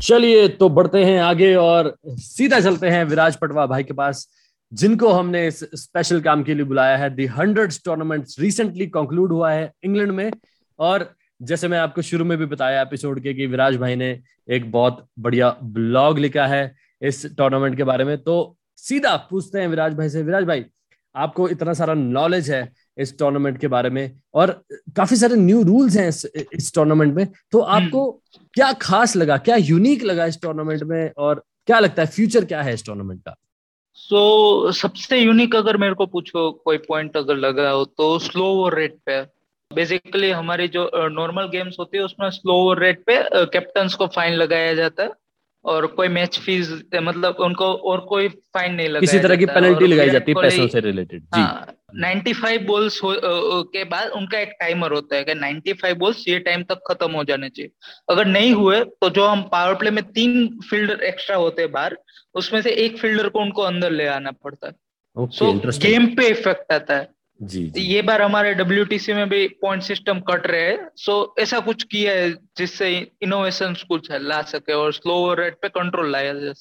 चलिए 0.02 0.48
तो 0.48 0.68
बढ़ते 0.70 1.04
हैं 1.06 1.20
आगे 1.22 1.54
और 1.56 1.96
सीधा 2.06 2.60
चलते 2.60 2.90
हैं 2.90 3.04
विराज 3.06 3.36
पटवा 3.36 3.66
भाई 3.66 3.84
के 3.84 3.94
पास 3.94 4.28
जिनको 4.72 5.12
हमने 5.12 5.46
इस 5.48 5.60
स्पेशल 5.76 6.22
काम 6.22 6.44
के 6.44 6.54
लिए 6.54 6.64
बुलाया 6.66 6.98
है। 6.98 7.10
The 7.16 7.26
hundred 7.26 7.72
tournament 7.86 8.26
recently 8.40 8.88
concluded 8.88 9.32
हुआ 9.32 9.52
है 9.52 9.72
इंग्लैंड 9.84 10.12
में 10.12 10.32
और 10.80 11.10
जैसे 11.40 11.68
मैं 11.68 11.78
आपको 11.78 12.02
शुरू 12.02 12.26
में 12.26 12.38
भी 12.38 12.46
बताया 12.46 12.82
एपिसोड 12.82 13.20
के 13.24 13.34
कि 13.34 13.46
विराज 13.48 13.76
भाई 13.78 13.96
ने 13.96 14.12
एक 14.50 14.72
बहुत 14.72 15.06
बढ़िया 15.20 15.50
ब्लॉग 15.64 16.20
लिखा 16.20 16.48
है 16.48 16.64
इस 17.02 17.26
टूर्नामेंट 17.38 17.78
के 17.78 17.84
बारे 17.84 18.04
में 18.04 18.18
तो 18.18 18.36
सीधा 18.78 19.16
पूछते 19.30 19.60
हैं 19.60 19.68
विराज 19.68 19.94
भाई 19.94 20.10
से 20.10 20.24
विराज 20.24 20.44
भाई 20.44 20.66
आपको 21.16 21.48
इतना 21.50 21.74
सारा 21.74 21.94
नॉलेज 21.94 22.50
है 22.52 22.62
इस 22.98 23.18
टूर्नामेंट 23.20 23.58
के 23.58 23.68
बारे 23.68 23.90
में 23.90 24.20
और 24.34 24.52
काफ़ी 24.96 25.16
सारे 25.16 25.36
न्यू 25.36 25.62
रूल्स 25.64 25.96
हैं 25.98 26.08
इस, 26.08 26.26
इस 26.54 26.74
टूर्नामेंट 26.74 27.16
में 27.16 27.26
तो 27.52 27.62
हम्म। 27.62 27.84
आपको 27.84 28.12
क्या 28.54 28.72
खास 28.82 29.16
लगा 29.16 29.38
क्या 29.40 29.56
यूनिक 29.56 30.04
लगा 30.04 30.26
इस 30.26 30.42
टूर्नामेंट 30.42 30.84
में 30.84 31.12
और 31.18 31.44
क्या 31.68 31.80
लगता 31.80 32.02
है 32.02 32.08
फ्यूचर 32.10 32.46
क्या 32.46 32.62
है 32.62 32.74
इस 32.74 32.86
टूर्नामेंट 32.86 33.22
का 33.22 33.36
सो 33.98 34.20
so, 34.66 34.76
सबसे 34.76 35.18
यूनिक 35.18 35.56
अगर 35.56 35.78
मेरे 35.78 35.94
को 35.94 36.06
पूछो 36.08 36.52
कोई 36.66 36.78
पॉइंट 36.80 37.18
अगर 37.18 37.36
लगा 37.38 37.70
हो 37.70 37.84
तो 37.88 38.18
स्लो 38.20 38.46
ओवर 38.46 38.76
रेट 38.76 38.98
पे 39.06 39.20
बेसिकली 39.76 40.30
हमारी 40.32 40.68
जो 40.68 40.90
नॉर्मल 41.10 41.48
गेम्स 41.48 41.76
होती 41.80 41.98
है 41.98 42.04
उसमें 42.04 42.30
स्लो 42.30 42.74
रेट 42.74 43.04
पे 43.06 43.18
कैप्टन 43.54 43.88
को 43.98 44.08
फाइन 44.08 44.34
लगाया 44.34 44.74
जाता 44.74 45.04
है। 45.04 45.12
और 45.66 45.86
कोई 45.88 46.08
मैच 46.08 46.38
फ़ीस 46.40 46.70
मतलब 46.96 47.36
उनको 47.40 47.66
और 47.92 48.00
कोई 48.10 48.28
फाइन 48.54 48.74
नहीं 48.76 48.90
लगा 48.90 49.00
किसी 49.00 49.20
तरह 49.20 49.36
की 49.36 49.46
पेनल्टी 49.46 49.88
लगाई 49.88 50.10
जाती 50.10 50.32
है 50.32 50.42
पैसों 50.42 50.68
से 50.68 50.80
रिलेटेड 50.80 51.22
जी। 51.22 51.42
हाँ, 51.42 51.74
95 52.04 52.66
बॉल्स 52.68 53.00
के 53.04 53.84
बाद 53.86 54.10
उनका 54.12 54.40
एक 54.40 54.56
टाइमर 54.60 54.92
होता 54.92 55.16
है 55.16 55.24
कि 55.24 55.34
95 55.36 55.94
बॉल्स 56.00 56.24
ये 56.28 56.40
टाइम 56.40 56.64
तक 56.64 56.82
खत्म 56.88 57.12
हो 57.12 57.24
जाने 57.24 57.50
चाहिए। 57.50 57.72
अगर 58.10 58.26
नहीं 58.28 58.54
हुए 58.54 58.80
तो 58.84 59.10
जो 59.10 59.26
हम 59.26 59.42
पावर 59.52 59.76
प्ले 59.76 59.92
में 59.92 60.04
तीन 60.12 60.48
फील्डर 60.70 61.04
एक्स्ट्रा 61.04 61.36
होते 61.38 61.62
हैं 61.62 61.72
बाहर 61.72 61.98
उसमें 62.36 62.62
से 62.62 62.72
एक 62.86 62.98
फील्डर 62.98 63.30
को 63.30 63.40
उनको 63.40 63.62
अंदर 63.64 63.92
ले 63.92 64.08
आना 64.08 64.32
पड़ता 64.34 64.68
है। 64.68 65.28
सो 65.30 65.54
गेम 65.80 66.08
पे 66.16 66.28
इफ़ेक्ट 66.30 66.72
आता 66.74 66.98
है। 66.98 67.08
जी, 67.40 67.66
जी। 67.68 67.82
ये 67.82 68.02
बार 68.02 68.22
हमारे 68.22 68.54
डब्ल्यू 68.54 68.86
में 69.16 69.30
भी 69.30 69.48
पॉइंट 69.62 69.84
सिस्टम 69.84 70.20
कट 70.20 70.48
रहे 70.48 70.62
हैं। 70.62 70.90
सो 70.96 71.36
ऐसा 71.40 71.60
कुछ 71.60 71.84
किया 71.84 72.14
है 72.14 72.32
जिससे 72.58 72.90
इनोवेशन 73.22 73.76
कुछ 73.88 74.12
ला 74.12 74.42
सके 74.42 74.74
और 74.74 74.94
स्लो 74.94 75.34
रेट 75.34 75.58
पे 75.62 75.70
कंट्रोल 75.70 76.12
लाया 76.12 76.34
जा 76.34 76.54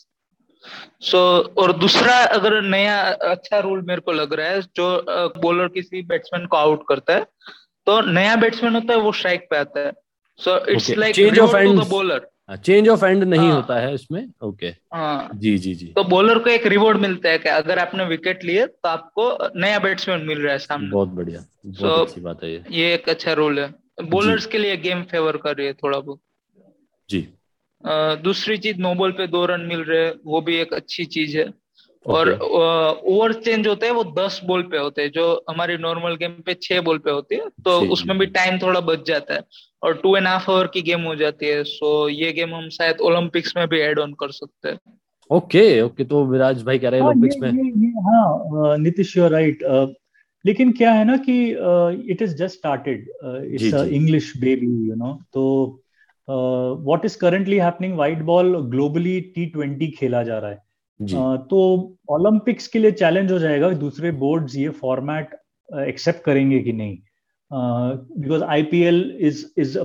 सो 1.00 1.18
और 1.58 1.72
दूसरा 1.78 2.14
अगर 2.34 2.60
नया 2.62 3.00
अच्छा 3.30 3.58
रूल 3.58 3.82
मेरे 3.82 4.00
को 4.00 4.12
लग 4.12 4.32
रहा 4.32 4.46
है 4.46 4.62
जो 4.76 5.04
बॉलर 5.40 5.68
किसी 5.68 6.02
बैट्समैन 6.02 6.46
को 6.46 6.56
आउट 6.56 6.84
करता 6.88 7.14
है 7.14 7.26
तो 7.86 8.00
नया 8.00 8.36
बैट्समैन 8.36 8.74
होता 8.74 8.92
है 8.92 9.00
वो 9.00 9.12
स्ट्राइक 9.12 9.46
पे 9.50 9.56
आता 9.56 9.80
है। 9.80 9.92
So 10.38 10.56
it's 10.66 10.90
like 10.90 11.16
bowler 11.90 12.28
change 12.56 12.88
of 12.88 13.04
end 13.04 13.24
नहीं 13.24 13.48
हाँ, 13.48 13.54
होता 13.56 13.78
है 13.80 13.94
इसमें। 13.94 14.28
ओके 14.42 14.66
हाँ, 14.66 15.30
जी 15.34 15.58
जी 15.58 15.74
जी। 15.74 15.86
तो 15.86 16.04
बॉलर 16.04 16.38
को 16.38 16.50
एक 16.50 16.66
रिवॉर्ड 16.66 16.98
मिलता 16.98 17.30
है 17.30 17.38
कि 17.38 17.48
अगर 17.48 17.78
आपने 17.78 18.04
विकेट 18.04 18.44
लिए 18.44 18.66
तो 18.66 18.88
आपको 18.88 19.58
नया 19.60 19.78
बैट्समैन 19.78 20.20
मिल 20.20 20.40
रहा 20.40 20.52
है 20.52 20.58
सामने। 20.58 20.90
बहुत 20.90 21.08
बढ़िया। 21.08 21.44
बहुत 21.66 22.00
so, 22.00 22.08
अच्छी 22.08 22.20
बात 22.20 22.44
है 22.44 22.52
ये। 22.52 22.64
ये 22.70 22.94
एक 22.94 23.08
अच्छा 23.08 23.32
रोल 23.32 23.60
है। 23.60 23.74
बॉलर्स 24.02 24.46
के 24.46 24.58
लिए 24.58 24.76
गेम 24.76 25.02
फेवर 25.02 25.36
कर 25.36 25.56
रही 25.56 25.66
है 25.66 25.72
थोड़ा 25.72 26.00
बहुत। 26.00 26.20
जी। 27.10 27.28
दूसरी 28.24 28.58
चीज़ 28.58 28.78
नो 28.78 28.94
बॉल 28.94 29.12
पे 29.12 29.26
दो 29.26 29.46
रन 29.46 29.60
मिल 29.60 29.80
रहे 29.80 30.04
हैं 30.04 30.14
वो 30.24 30.40
भी 30.40 30.56
एक 30.56 30.74
अच्छी 30.74 31.04
चीज़ 31.04 31.38
है। 31.38 31.44
और 32.08 32.30
ओवर 32.32 33.32
चेंज 33.44 33.66
होते 33.68 33.86
हैं 33.86 33.92
वो 33.94 34.04
दस 34.18 34.40
बॉल 34.46 34.62
पे 34.70 34.78
होते 34.78 35.02
हैं 35.02 35.10
जो 35.12 35.24
हमारी 35.50 35.76
नॉर्मल 35.78 36.16
गेम 36.16 36.32
पे 36.46 36.54
छह 36.62 36.80
बॉल 36.80 36.98
पे 36.98 37.10
होती 37.10 37.34
है 37.34 37.48
तो 37.64 37.80
उसमें 37.92 38.18
भी 38.18 38.26
टाइम 38.34 38.58
थोड़ा 38.58 38.80
बच 38.82 39.06
जाता 39.06 39.34
है। 39.34 39.40
और 39.82 39.96
टू 39.96 40.16
एंड 40.16 40.26
हाफ़ 40.26 40.50
आवर 40.50 40.66
की 40.66 40.82
गेम 40.82 41.02
हो 41.02 41.14
जाती 41.16 41.46
है 41.46 41.62
सो 41.64 42.08
ये 42.08 42.32
गेम 42.32 42.54
हम 42.54 42.68
शायद 42.70 43.00
ओलंपिक्स 43.00 43.56
में 43.56 43.66
भी 43.68 43.80
एड 43.80 43.98
ऑन 43.98 44.12
कर 44.20 44.30
सकते 44.32 44.68
हैं। 44.68 44.78
ओके 45.30 45.80
ओके 45.80 46.04
तो 46.04 46.24
विराज 46.26 46.62
भाई 46.64 46.78
कह 46.78 46.88
रहे 46.88 47.00
हैं 47.00 47.06
ओलंपिक्स 47.06 47.36
हाँ, 47.42 47.52
में। 47.52 47.92
हाँ 48.04 48.76
नीतीश 48.78 49.16
यू 49.16 49.28
राइट 49.28 49.62
लेकिन 50.44 50.70
क्या 50.72 50.92
है 50.92 51.04
ना 51.04 51.16
कि 51.28 51.34
it 52.12 52.22
is 52.22 52.34
just 52.36 52.56
started 52.56 53.08
it's 53.44 53.74
English 53.92 54.32
baby 54.40 54.66
you 54.88 54.94
know 54.96 55.12
तो 55.34 55.44
what 56.28 57.04
is 57.04 57.16
currently 57.18 57.56
happening 57.58 57.96
white 57.98 58.22
ball 58.24 58.56
globally 58.70 59.20
T 59.34 59.46
twenty 59.46 59.86
खेला 59.90 60.22
जा 60.22 60.38
रहा 60.38 60.50
है। 60.50 60.62
तो 61.02 61.96
ओलंपिक्स 62.08 62.66
के 62.68 62.78
लिए 62.78 62.90
चैलेंज 62.90 63.32
हो 63.32 63.38
जाएगा 63.38 63.70
दूसरे 63.70 64.10
बोर्ड्स 64.10 64.56
ये 64.56 64.68
फॉर्मेट 64.68 65.36
एक्सेप्ट 65.74 66.24
करेंगे 66.24 66.60
कि 66.60 66.72
नहीं? 66.72 66.98
Because 67.52 68.42
IPL 68.42 69.18
is 69.20 69.46
is 69.58 69.78
a 69.78 69.84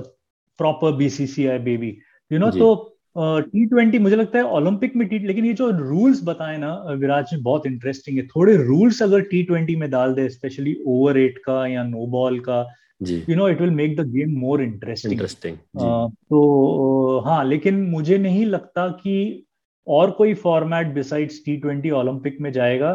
proper 0.58 0.92
BCCI 0.92 1.58
baby 1.58 1.98
you 2.32 2.38
know 2.38 2.50
तो 2.50 2.90
टी 3.18 3.64
uh, 3.64 3.70
ट्वेंटी 3.70 3.98
मुझे 3.98 4.16
लगता 4.16 4.38
है 4.38 4.44
ओलंपिक 4.44 4.96
में 4.96 5.08
टी 5.08 5.18
लेकिन 5.18 5.44
ये 5.44 5.52
जो 5.52 5.70
रूल्स 5.70 6.20
बताए 6.24 6.56
ना 6.58 6.74
विराज 6.74 7.30
में 7.32 7.42
बहुत 7.42 7.66
इंटरेस्टिंग 7.66 8.18
है। 8.18 8.26
थोड़े 8.26 8.56
रूल्स 8.56 9.02
अगर 9.02 9.20
टी 9.20 9.42
ट्वेंटी 9.42 9.76
में 9.76 9.90
डाल 9.90 10.14
दे 10.14 10.28
स्पेशली 10.28 10.76
ओवर 10.86 11.18
एट 11.18 11.38
का 11.38 11.66
या 11.66 11.82
नो 11.82 12.06
बॉल 12.06 12.40
का 12.40 12.74
you 13.02 13.36
know 13.36 13.48
it 13.48 13.60
will 13.60 13.70
make 13.70 14.00
the 14.00 14.10
game 14.10 14.30
more 14.30 14.62
interesting 14.62 15.12
interesting 15.12 15.56
तो 16.10 17.18
हाँ 17.18 17.44
लेकिन 17.44 17.82
मुझे 17.82 18.18
नहीं 18.18 18.46
लगता 18.46 18.88
कि 18.88 19.46
और 19.86 20.10
कोई 20.10 20.34
format 20.34 20.92
besides 20.94 21.40
T 21.44 21.56
twenty 21.56 21.90
Olympic 21.90 22.40
में 22.40 22.50
जाएगा 22.52 22.92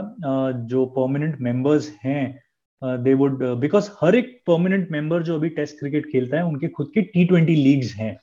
जो 0.69 0.86
परमानेंट 0.95 1.36
मेंबर्स 1.41 1.91
हैं 2.04 3.04
दे 3.04 3.13
वुड 3.13 3.43
बिकॉज़ 3.60 3.89
हर 4.02 4.15
एक 4.15 4.32
परमानेंट 4.47 4.91
मेंबर 4.91 5.23
जो 5.23 5.36
अभी 5.36 5.49
टेस्ट 5.49 5.80
क्रिकेट 5.80 6.06
खेलता 6.12 6.38
है 6.38 6.43
उनके 6.45 6.67
खुद 6.67 6.91
के 6.93 7.02
टी 7.04 7.25
ट्वेंटी 7.25 7.56
लीग्स 7.56 7.93
हैं। 7.95 8.15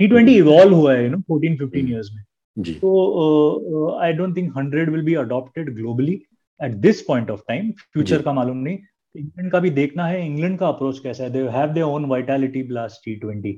टी 0.00 0.06
ट्वेंटी 0.08 0.36
इवॉल्व 0.36 0.74
हुआ 0.74 0.94
है 0.94 1.04
you 1.04 1.10
know 1.10 1.20
fourteen 1.28 1.56
fifteen 1.56 1.88
years 1.88 2.10
में। 2.14 2.22
तो 2.56 3.98
I 4.02 4.12
don't 4.12 4.36
think 4.36 4.52
hundred 4.56 4.90
will 4.90 5.02
be 5.04 5.14
adopted 5.14 5.74
globally 5.74 6.20
at 6.60 6.72
this 6.80 7.02
point 7.02 7.30
of 7.30 7.40
time 7.48 7.70
future 7.92 8.22
का 8.22 8.32
मालूम 8.32 8.56
नहीं। 8.56 8.78
इंग्लैंड 9.14 9.50
का 9.52 9.58
भी 9.58 9.70
देखना 9.70 10.06
है 10.06 10.24
इंग्लैंड 10.26 10.58
का 10.58 10.68
अप्रोच 10.68 10.98
कैसा 10.98 11.24
है। 11.24 11.30
They 11.30 11.42
have 11.50 11.72
their 11.72 11.86
own 11.86 12.04
Vitality 12.06 12.62
blast 12.62 13.04
T 13.04 13.14
twenty 13.16 13.52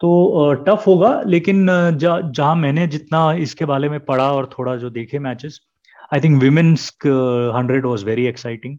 तो 0.00 0.52
टफ 0.66 0.86
होगा 0.86 1.20
लेकिन 1.26 1.66
जहाँ 1.98 2.54
मैंने 2.56 2.86
जितना 2.86 3.32
इसके 3.40 3.64
बारे 3.64 3.88
में 3.88 4.00
पढ़ा 4.00 4.30
और 4.32 4.50
थोड़ा 4.58 4.76
जो 4.76 4.90
देखे 4.90 5.18
matches 5.18 5.60
I 6.14 6.20
think 6.20 6.40
women's 6.42 6.90
hundred 7.56 7.86
was 7.86 8.04
very 8.04 8.26
exciting 8.26 8.78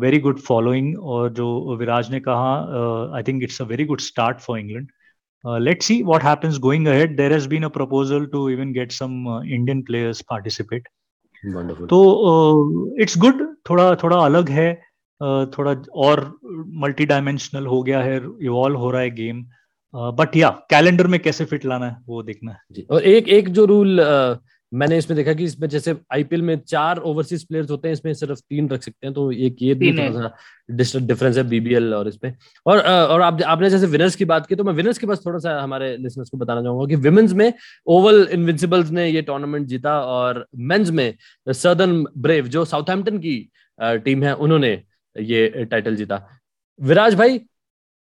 very 0.00 0.18
good 0.18 0.38
following 0.38 0.98
और 0.98 1.32
जो 1.32 1.76
विराज 1.76 2.10
ने 2.10 2.20
कहा 2.20 2.52
I 3.16 3.22
think 3.22 3.42
it's 3.42 3.62
a 3.62 3.64
very 3.64 3.84
good 3.84 4.00
start 4.00 4.40
for 4.40 4.58
England 4.58 4.88
let's 5.44 5.86
see 5.86 6.02
what 6.02 6.22
happens 6.22 6.58
going 6.58 6.86
ahead 6.86 7.16
there 7.16 7.32
has 7.32 7.48
been 7.48 7.62
a 7.62 7.68
proposal 7.68 8.26
to 8.26 8.48
even 8.48 8.72
get 8.72 8.92
some 8.92 9.10
Indian 9.46 9.82
players 9.82 10.20
participate 10.20 10.88
तो 11.88 12.96
it's 13.00 13.14
uh, 13.14 13.20
good 13.20 13.46
थोड़ा 13.70 13.94
थोड़ा 13.94 14.16
अलग 14.16 14.48
है 14.50 14.70
uh, 15.20 15.58
थोड़ा 15.58 15.74
और 15.94 16.24
multi 16.82 17.06
dimensional 17.06 17.66
हो 17.66 17.82
गया 17.82 18.00
है 18.02 18.16
इवॉल्व 18.42 18.76
हो 18.76 18.90
रहा 18.90 19.02
है 19.02 19.10
गेम 19.10 19.44
बट 19.94 20.36
या 20.36 20.48
कैलेंडर 20.70 21.06
में 21.06 21.20
कैसे 21.20 21.44
फिट 21.44 21.64
लाना 21.66 21.86
है 21.86 21.96
वो 22.06 22.22
देखना 22.22 22.52
है। 22.52 22.84
और 22.90 23.02
एक 23.02 23.28
एक 23.28 23.48
जो 23.48 23.64
रूल 23.64 24.00
uh, 24.00 24.36
मैंने 24.72 24.96
इसमें 24.98 25.16
देखा 25.16 25.32
कि 25.34 25.44
इसमें 25.44 25.68
जैसे 25.68 25.94
आईपीएल 26.12 26.42
में 26.42 26.58
चार 26.60 26.98
ओवरसीज 26.98 27.42
प्लेयर्स 27.44 27.70
होते 27.70 27.88
हैं 27.88 27.92
इसमें 27.92 28.12
सिर्फ़ 28.14 28.40
तीन 28.40 28.68
रख 28.68 28.82
सकते 28.82 29.06
हैं 29.06 29.14
तो 29.14 29.30
एक 29.32 29.56
ये 29.62 29.74
भी 29.74 29.92
थोड़ा 29.92 30.28
सा 30.28 30.98
डिफरेंस 31.00 31.36
है 31.36 31.42
बीबीएल 31.48 31.94
और 31.94 32.08
इसमें 32.08 32.32
और 32.66 32.78
और 32.80 33.22
आप 33.22 33.42
आपने 33.42 33.70
जैसे 33.70 33.86
विनर्स 33.86 34.16
की 34.16 34.24
बात 34.24 34.46
की 34.46 34.54
तो 34.54 34.64
मैं 34.64 34.72
विनर्स 34.72 34.98
के 34.98 35.06
पास 35.06 35.22
थोड़ा 35.26 35.38
सा 35.38 35.58
हमारे 35.60 35.96
लिसनर्स 35.96 36.30
को 36.30 36.38
बताना 36.38 36.62
चाहूँगा 36.62 36.86
कि 36.86 36.96
विमेंस 37.02 37.32
में 37.32 37.52
ओवल 37.86 38.26
इनविंसिबल्स 38.32 38.90
ने 38.90 39.08
ये 39.08 39.22
टूर्नामेंट 39.22 39.66
जीता 39.66 39.98
और 40.00 40.44
मेंस 40.72 40.90
में 40.90 41.14
सदर्न 41.48 42.04
ब्रेव 42.18 42.48
जो 42.48 42.64
साउथहैम्पटन 42.64 43.18
की 43.18 43.36
टीम 43.78 44.22
है 44.24 44.34
उन्होंने 44.36 44.72
ये 45.16 45.48
टाइटल 45.64 45.96
जीता। 45.96 46.26
विराज 46.80 47.14
भाई 47.14 47.40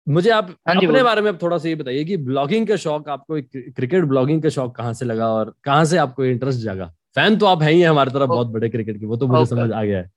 मुझे 0.07 0.29
आप 0.29 0.49
हाँ 0.67 0.75
अपने 0.75 1.03
बारे 1.03 1.21
में 1.21 1.37
थोड़ा 1.37 1.57
सा 1.57 1.69
ये 1.69 1.75
बताइए 1.75 2.03
कि 2.05 2.17
ब्लॉगिंग 2.17 2.67
का 2.67 2.75
शौक 2.75 3.09
आपको 3.09 3.41
क्रिकेट 3.75 4.03
ब्लॉगिंग 4.03 4.41
का 4.43 4.49
शौक 4.49 4.75
कहाँ 4.75 4.93
से 4.93 5.05
लगा 5.05 5.27
और 5.33 5.53
कहाँ 5.63 5.85
से 5.85 5.97
आपको 5.97 6.25
इंटरेस्ट 6.25 6.59
जागा? 6.59 6.85
फ़ैन 7.15 7.37
तो 7.37 7.45
आप 7.45 7.61
है 7.61 7.71
ही 7.71 7.81
हमारी 7.81 8.11
तरफ़ 8.11 8.29
बहुत 8.29 8.47
बड़े 8.47 8.69
क्रिकेट 8.69 8.99
के 8.99 9.05
वो 9.05 9.17
तो 9.17 9.27
मुझे 9.27 9.45
समझ 9.45 9.71
आ 9.71 9.83
गया 9.83 9.97
है। 9.97 10.07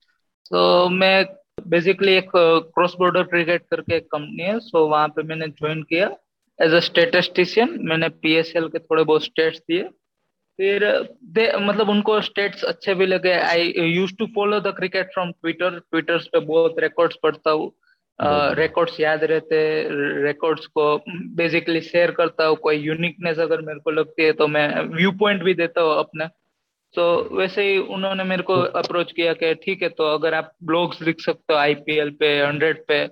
तो 0.47 0.88
मैं 0.88 1.25
बेसिकली 1.68 2.12
एक 2.12 2.31
क्रॉस 2.37 2.94
बॉर्डर 2.99 3.23
क्रिकेट 3.23 3.62
करके 3.70 3.97
एक 3.97 4.07
कंपनी 4.07 4.42
है 4.42 4.59
सो 4.61 4.87
वहाँ 4.88 5.09
पे 5.09 5.23
मैंने 5.23 5.47
ज्वाइन 5.49 5.83
किया। 5.83 6.11
एज 6.59 6.73
अ 6.73 6.81
स्टेटिस्टिशियन 6.81 7.79
मैंने 7.83 8.09
पीएसएल 8.09 8.68
के 8.68 8.79
थोड़े 8.79 9.05
बहुत 9.05 9.25
स्टेट्स 9.25 9.59
दिए। 9.59 9.83
फिर 10.59 10.85
दे 11.25 11.51
मतलब 11.59 11.88
उनको 11.88 12.20
स्टेट्स 12.20 12.64
अच्छे 12.64 12.94
भी 12.94 13.07
लगे। 13.07 13.33
I 13.33 13.73
used 13.79 14.14
to 14.18 14.27
follow 14.35 14.61
the 14.61 14.75
cricket 14.77 15.07
from 15.14 15.31
Twitter 15.33 15.79
Twitter 15.81 16.18
पे 16.33 16.40
बहुत 16.40 16.77
रिकॉर्ड्स 16.79 17.16
पढ़ता 17.23 17.51
हूँ। 17.51 17.70
रिकॉर्ड्स 18.18 19.00
याद 19.00 19.24
रहते 19.24 19.57
रिकॉर्ड्स 20.24 20.66
को 20.66 20.96
बेसिकली 21.37 21.81
शेयर 21.81 22.11
करता 22.11 22.46
हूँ 22.46 22.57
कोई 22.57 22.77
यूनिकनेस 22.77 23.38
अगर 23.38 23.61
मेरे 23.61 23.81
को 23.81 23.90
लगती 23.90 24.24
है 24.24 24.33
तो 24.33 24.48
मैं 24.48 24.68
व्यू 24.96 25.12
पॉइंट 25.12 25.42
भी 25.42 25.55
देता 25.55 25.81
हूँ 25.81 25.98
अपना। 25.98 26.29
तो 26.94 27.37
वैसे 27.38 27.62
ही 27.62 27.79
उन्होंने 27.79 28.24
मेरे 28.24 28.42
को 28.42 28.55
अप्रोच 28.55 29.12
किया 29.12 29.33
कि 29.33 29.55
ठीक 29.55 29.83
है 29.83 29.88
तो 29.88 30.05
अगर 30.14 30.35
आप 30.35 30.53
ब्लॉग्स 30.64 31.03
लिख 31.03 31.20
सकते 31.20 31.53
हो 31.53 31.59
आईपीएल 31.59 32.11
पे 32.11 32.29
हंड्रेड 32.40 32.85
पे 32.88 33.07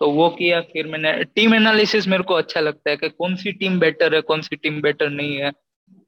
तो 0.00 0.10
वो 0.10 0.28
किया 0.30 0.60
फिर 0.60 0.86
मैंने 0.86 1.12
टीम 1.24 1.54
एनालिसिस 1.54 2.08
मेरे 2.08 2.22
को 2.22 2.34
अच्छा 2.34 2.60
लगता 2.60 2.90
है 2.90 2.96
कि 2.96 3.08
कौन 3.08 3.36
सी 3.36 3.52
टीम 3.52 3.78
बेटर 3.80 4.14
है 4.14 4.20
कौन 4.20 4.40
सी 4.40 4.56
टीम 4.56 4.80
बेटर 4.82 5.10
नहीं 5.10 5.36
है। 5.36 5.50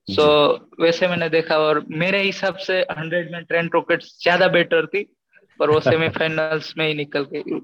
सो 0.09 0.23
so, 0.23 0.83
वैसे 0.83 1.09
मैंने 1.09 1.29
देखा 1.29 1.59
और 1.59 1.85
मेरे 1.91 2.23
हिसाब 2.23 2.57
से 2.57 2.81
हंड्रेड 2.81 3.33
में 3.33 3.45
ट्रेंड 3.45 3.71
रॉकेट्स 3.75 4.19
ज़्यादा 4.23 4.49
बेटर 4.49 4.87
थी 4.87 5.03
पर 5.61 5.71
वो 5.71 5.81
सेमीफाइनल्स 5.91 6.75
में 6.79 6.87
ही 6.89 6.95
निकल 6.95 7.27
गई। 7.33 7.61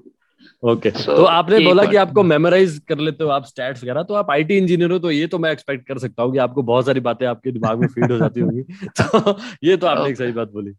ओके 0.63 0.91
okay. 0.91 1.01
so, 1.01 1.15
तो 1.15 1.23
आपने 1.23 1.59
बोला 1.59 1.85
कि 1.85 1.95
आपको 1.95 2.23
मेमोराइज 2.23 2.81
कर 2.87 2.97
लेते 2.97 3.23
हो 3.23 3.29
आप 3.29 3.45
स्टैट्स 3.45 3.83
वगैरह 3.83 4.03
तो 4.03 4.13
आप 4.13 4.31
आईटी 4.31 4.57
इंजीनियर 4.57 4.91
हो 4.91 4.99
तो 4.99 5.11
ये 5.11 5.27
तो 5.27 5.39
मैं 5.39 5.51
एक्सपेक्ट 5.51 5.87
कर 5.87 5.97
सकता 5.97 6.23
हूँ 6.23 6.31
कि 6.31 6.37
आपको 6.37 6.61
बहुत 6.61 6.85
सारी 6.85 6.99
बातें 6.99 7.27
आपके 7.27 7.51
दिमाग 7.51 7.79
में 7.79 7.87
फ़ीड 7.87 8.11
हो 8.11 8.17
जाती 8.17 8.39
होंगी। 8.39 8.61
तो 9.01 9.37
ये 9.63 9.77
तो 9.77 9.87
आपने 9.87 10.09
एक 10.09 10.17
सही 10.17 10.31
बात 10.31 10.51
बोली। 10.51 10.71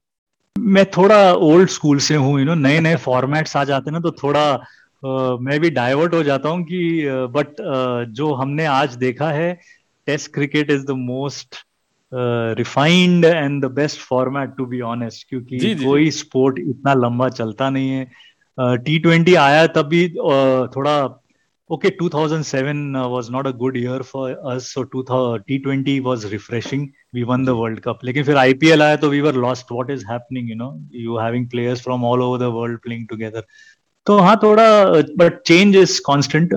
मैं 0.59 0.85
थोड़ा 0.87 1.33
ओल्ड 1.33 1.69
स्कूल 1.69 1.99
से 1.99 2.15
हूँ 2.15 2.39
यू 2.39 2.45
नो 2.45 2.55
नए 2.55 2.81
नए 2.81 2.97
फॉर्मेट्स 2.97 3.57
आ 3.57 3.65
जाते 3.65 3.91
ना 3.91 4.01
तो 4.01 4.11
थोड़ा 4.11 4.61
uh, 5.07 5.41
मैं 5.41 5.61
भी 5.61 5.71
डाइवर्ट 5.71 6.15
हो 6.15 6.23
जाता 6.23 6.49
हूँ 6.49 6.63
कि 6.65 7.03
बट 7.09 7.49
uh, 7.49 8.13
जो 8.13 8.35
हमने 8.35 8.65
आज 8.65 8.95
देखा 8.95 9.31
है 9.31 9.61
test 10.07 10.35
cricket 10.35 10.71
is 10.71 10.87
the 10.87 10.91
most 10.91 11.57
refined 12.59 13.25
and 13.25 13.65
the 13.65 13.71
best 13.71 14.01
format 14.01 14.51
to 14.59 14.67
be 14.67 14.81
honest 14.81 15.29
क्योंकि 15.29 15.59
जी, 15.59 15.75
कोई 15.75 16.11
स्पोर्ट 16.11 16.59
इतना 16.59 16.95
लंबा 16.95 17.29
चलता 17.29 17.71
नहीं 17.71 17.91
है। 17.91 18.26
टी 18.59 18.99
ट्वेंटी 18.99 19.35
आया 19.35 19.67
तब 19.67 19.87
भी 19.87 20.09
थोड़ा 20.77 21.23
okay 21.71 21.89
2007 22.03 22.97
was 23.11 23.31
not 23.31 23.47
a 23.47 23.51
good 23.51 23.77
year 23.77 24.03
for 24.03 24.33
us 24.53 24.73
so 24.75 24.83
T 24.85 25.59
twenty 25.59 25.99
was 26.01 26.25
refreshing 26.33 26.89
we 27.15 27.23
won 27.23 27.45
the 27.45 27.49
world 27.49 27.81
cup 27.81 27.99
लेकिन 28.05 28.25
फिर 28.25 28.37
आईपीएल 28.37 28.83
आया 28.83 28.97
तो 28.97 29.09
we 29.09 29.21
were 29.21 29.35
lost 29.35 29.73
what 29.73 29.91
is 29.91 30.05
happening 30.07 30.51
you 30.51 30.57
know 30.57 30.71
you 30.95 31.17
having 31.19 31.49
players 31.51 31.83
from 31.83 32.05
all 32.05 32.23
over 32.23 32.39
the 32.39 32.53
world 32.53 32.79
playing 32.81 33.07
together 33.09 33.45
तो 34.07 34.19
हाँ 34.19 34.39
थोड़ा 34.43 34.67
but 35.17 35.41
change 35.47 35.77
is 35.77 36.01
constant 36.07 36.53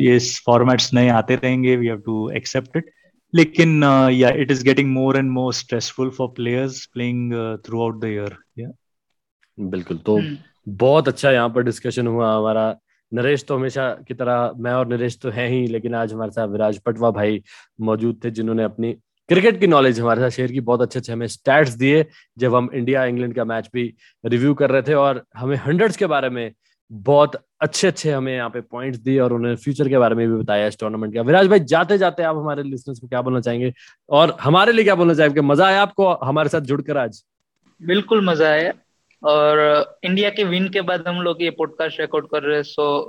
ये 0.00 0.18
formats 0.46 0.92
नए 0.94 1.08
आते 1.08 1.34
रहेंगे. 1.34 1.76
We 1.76 1.86
have 1.86 2.00
to 2.06 2.30
accept 2.30 2.76
it 2.76 2.90
लेकिन 3.34 3.82
या 4.12 4.30
it 4.42 4.50
is 4.50 4.64
getting 4.64 4.92
more 4.92 5.16
and 5.16 5.30
more 5.30 5.52
stressful 5.54 6.10
for 6.10 6.28
players 6.28 6.84
playing 6.86 7.32
throughout 7.82 8.00
the 8.00 8.04
year 8.04 8.36
या 8.58 8.70
बिल्कुल 9.58 9.98
तो 9.98 10.18
hmm. 10.18 10.36
बहुत 10.72 11.08
अच्छा 11.08 11.30
यहाँ 11.30 11.48
पर 11.50 11.62
डिस्कशन 11.62 12.06
हुआ 12.06 12.32
हमारा। 12.32 12.74
नरेश 13.12 13.44
तो 13.44 13.56
हमेशा 13.56 13.88
की 14.08 14.14
तरह, 14.14 14.52
मैं 14.56 14.72
और 14.72 14.88
नरेश 14.88 15.18
तो 15.22 15.30
है 15.30 15.48
ही, 15.48 15.66
लेकिन 15.66 15.94
आज 15.94 16.12
हमारे 16.12 16.30
साथ 16.30 16.48
विराज 16.48 16.78
पटवा 16.78 17.10
भाई 17.10 17.42
मौजूद 17.80 18.20
थे, 18.24 18.30
जिन्होंने 18.30 18.64
अपनी 18.64 18.92
क्रिकेट 19.28 19.58
की 19.60 19.66
नॉलेज 19.66 20.00
हमारे 20.00 20.20
साथ 20.20 20.30
शेयर 20.30 20.52
की। 20.52 20.60
बहुत 20.60 20.82
अच्छे 20.82 20.98
अच्छे 20.98 21.12
हमें 21.12 21.26
स्टैट्स 21.28 21.72
दिए, 21.74 22.04
जब 22.38 22.54
हम 22.54 22.68
इंडिया 22.74 23.04
इंग्लैंड 23.04 23.34
का 23.34 23.44
मैच 23.44 23.68
भी 23.74 23.82
रिव्यू 24.24 24.54
कर 24.54 24.70
रहे 24.70 24.82
थे, 24.82 24.94
और 24.94 25.22
हमें 25.36 25.56
हंड्रेड्स 25.56 25.96
के 25.96 26.06
बारे 26.06 26.28
में 26.28 26.52
बहुत 26.90 27.36
अच्छे 27.60 27.86
अच्छे 27.88 28.10
हमें 28.12 28.34
यहाँ 28.34 28.50
पे 28.50 28.60
पॉइंट्स 28.60 28.98
दिए, 28.98 29.18
और 29.20 29.32
उन्होंने 29.32 29.56
फ्यूचर 29.56 29.88
के 29.88 29.98
बारे 29.98 30.14
में 30.14 30.26
भी 30.28 30.36
बताया 30.36 30.66
इस 30.66 30.78
टूर्नामेंट 30.80 31.14
का। 31.14 31.22
विराज 31.22 31.48
भाई, 31.48 31.60
जाते 31.60 31.98
जाते 31.98 32.22
आप 32.22 32.36
हमारे 32.36 32.62
लिसनर्स 32.62 32.98
को 32.98 33.08
क्या 33.08 33.22
बोलना 33.22 33.40
चाहेंगे? 33.40 33.72
और 34.08 34.36
हमारे 34.40 34.72
लिए 34.72 34.84
क्या 34.84 34.94
बोलना 34.94 35.14
चाहेंगे? 35.14 35.40
मज़ा 35.40 35.66
आया 35.66 35.82
आपको 35.82 36.12
हमारे 36.24 36.48
साथ 36.48 36.60
जुड़कर 36.62 36.96
आज? 36.96 37.22
बिल्कुल 37.80 38.24
मज़ा 38.26 38.48
आया। 38.48 38.72
और 39.22 39.58
इंडिया 40.04 40.30
के 40.30 40.44
विन 40.44 40.68
के 40.68 40.80
बाद 40.80 41.08
हम 41.08 41.22
लोग 41.22 41.42
ये 41.42 41.50
पॉडकास्ट 41.50 42.00
रिकॉर्ड 42.00 42.26
कर 42.26 42.42
रहे 42.42 42.56
हैं 42.56 42.62
सो 42.62 43.06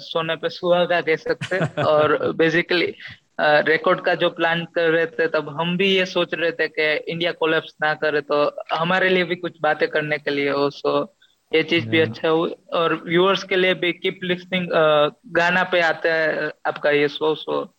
सोने 0.00 0.36
पे 0.36 0.48
सुहागा 0.48 1.00
कह 1.00 1.16
सकते 1.16 1.56
हैं। 1.56 1.84
और 1.84 2.32
बेसिकली 2.32 2.94
रिकॉर्ड 3.40 4.00
का 4.00 4.14
जो 4.14 4.30
प्लान 4.30 4.64
कर 4.64 4.90
रहे 4.90 5.06
थे 5.06 5.26
तब 5.26 5.56
हम 5.60 5.76
भी 5.76 5.94
ये 5.96 6.06
सोच 6.06 6.34
रहे 6.34 6.52
थे 6.52 6.68
कि 6.68 7.12
इंडिया 7.12 7.32
कोलेप्स 7.32 7.74
ना 7.82 7.94
करे 7.94 8.20
तो 8.20 8.56
हमारे 8.72 9.08
लिए 9.08 9.24
भी 9.24 9.36
कुछ 9.36 9.56
बातें 9.62 9.88
करने 9.88 10.18
के 10.18 10.30
लिए 10.30 10.50
हो 10.50 10.70
सो 10.70 11.16
ये 11.54 11.62
चीज़ 11.62 11.88
भी 11.88 12.00
अच्छा 12.00 12.28
हुई। 12.28 12.54
और 12.72 13.02
व्यूअर्स 13.06 13.42
के 13.44 13.56
लिए 13.56 13.74
भी 13.74 13.92
कीप 13.92 14.20
लिस्निंग 14.24 14.68
गाना 15.26 15.62
पे 15.62 15.80
आता 15.80 16.14
है 16.14 16.52
आपका 16.66 16.90
ये 16.90 17.08
शो 17.08 17.34
सो 17.34 17.74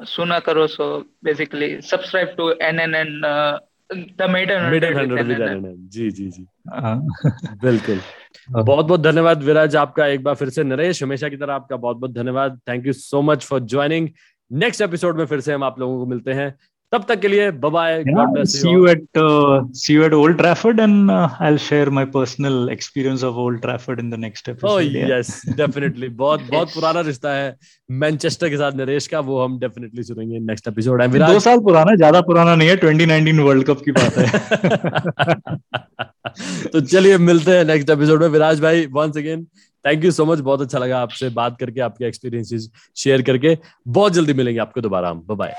सुना 0.00 0.38
करो 0.38 0.66
so 0.66 1.04
basically 1.24 1.80
subscribe 1.80 2.28
to 2.28 2.50
N 2.50 2.80
N 2.80 2.94
N 2.94 3.20
जी 5.74 6.10
जी 6.10 6.28
जी। 6.30 6.46
हाँ। 6.68 7.06
बिल्कुल। 7.62 8.00
बहुत 8.50 8.86
बहुत 8.86 9.00
धन्यवाद 9.00 9.42
विराज 9.42 9.76
आपका 9.76 10.06
एक 10.06 10.22
बार 10.22 10.34
फिर 10.34 10.48
से। 10.48 10.64
नरेश 10.64 11.02
हमेशा 11.02 11.28
की 11.28 11.36
तरह 11.36 11.54
आपका 11.54 11.76
बहुत 11.76 11.96
बहुत 11.96 12.12
धन्यवाद। 12.12 12.60
Thank 12.68 12.86
you 12.86 12.92
so 12.92 13.22
much 13.22 13.44
for 13.44 13.60
joining 13.60 14.08
next 14.52 14.82
episode 14.82 15.18
में 15.18 15.26
फिर 15.26 15.40
से 15.40 15.52
हम 15.52 15.64
आप 15.64 15.80
लोगों 15.80 15.98
को 15.98 16.06
मिलते 16.06 16.32
हैं। 16.32 16.54
तब 16.92 17.04
तक 17.08 17.20
के 17.20 17.28
लिए 17.28 17.50
bye 17.50 18.02
bye 18.08 18.44
see 18.44 18.70
you 18.70 18.86
at 18.86 19.04
see 19.74 19.94
you 19.94 20.02
at 20.04 20.12
Old 20.12 20.36
Trafford 20.36 20.80
and 20.80 21.10
I 21.10 21.48
will 21.48 21.58
share 21.58 21.90
my 21.90 22.04
personal 22.04 22.68
experience 22.72 23.24
of 23.24 23.34
Old 23.34 23.60
Trafford 23.60 24.00
in 24.00 24.10
the 24.10 24.14
next 24.14 24.48
episode 24.48 24.70
oh 24.70 24.82
yes 25.12 25.42
definitely 25.56 26.08
बहुत 26.08 26.40
बहुत 26.50 26.68
पुराना 26.74 27.00
रिश्ता 27.00 27.34
है 27.34 27.56
मैनचेस्टर 27.90 28.48
के 28.48 28.56
साथ 28.56 28.72
नरेश 28.72 29.06
का 29.06 29.20
वो 29.20 29.42
हम 29.44 29.58
डेफिनेटली 29.58 30.02
सुनेंगे 30.02 30.38
नेक्स्ट 30.38 30.68
एपिसोड 30.68 31.02
है 31.02 31.08
दो 31.32 31.40
साल 31.40 31.58
पुराना 31.58 31.94
ज़्यादा 31.94 32.20
पुराना 32.20 32.54
नहीं 32.54 32.68
है 32.68 32.80
2019 32.80 33.38
वर्ल्ड 33.38 33.66
कप 33.66 33.82
की 33.84 33.92
बात 33.92 34.18
है। 34.18 34.26
तो 36.72 36.80
चलिए 36.80 37.18
मिलते 37.18 37.50
हैं 37.50 37.64
नेक्स्ट 37.64 37.90
एपिसोड 37.90 38.22
में। 38.22 38.28
विराज 38.28 38.60
भाई 38.60 38.86
once 38.92 39.16
again 39.16 39.44
thank 39.86 40.04
you 40.04 40.10
so 40.10 40.24
much 40.24 40.38
बहुत 40.38 40.60
अच्छा 40.60 40.78
लगा 40.78 41.00
आपसे 41.00 41.28
बात 41.28 41.56
करके 41.60 41.80
आपके 41.80 42.04
एक्सपीरियंसेस 42.04 42.70
शेयर 42.96 43.22
करके। 43.22 43.58
बहुत 43.88 44.12
जल्दी 44.12 44.34
मिलेंगे 44.34 44.60
आपको 44.60 44.80
दोबारा 44.80 45.10
हम। 45.10 45.26
बाय 45.30 45.54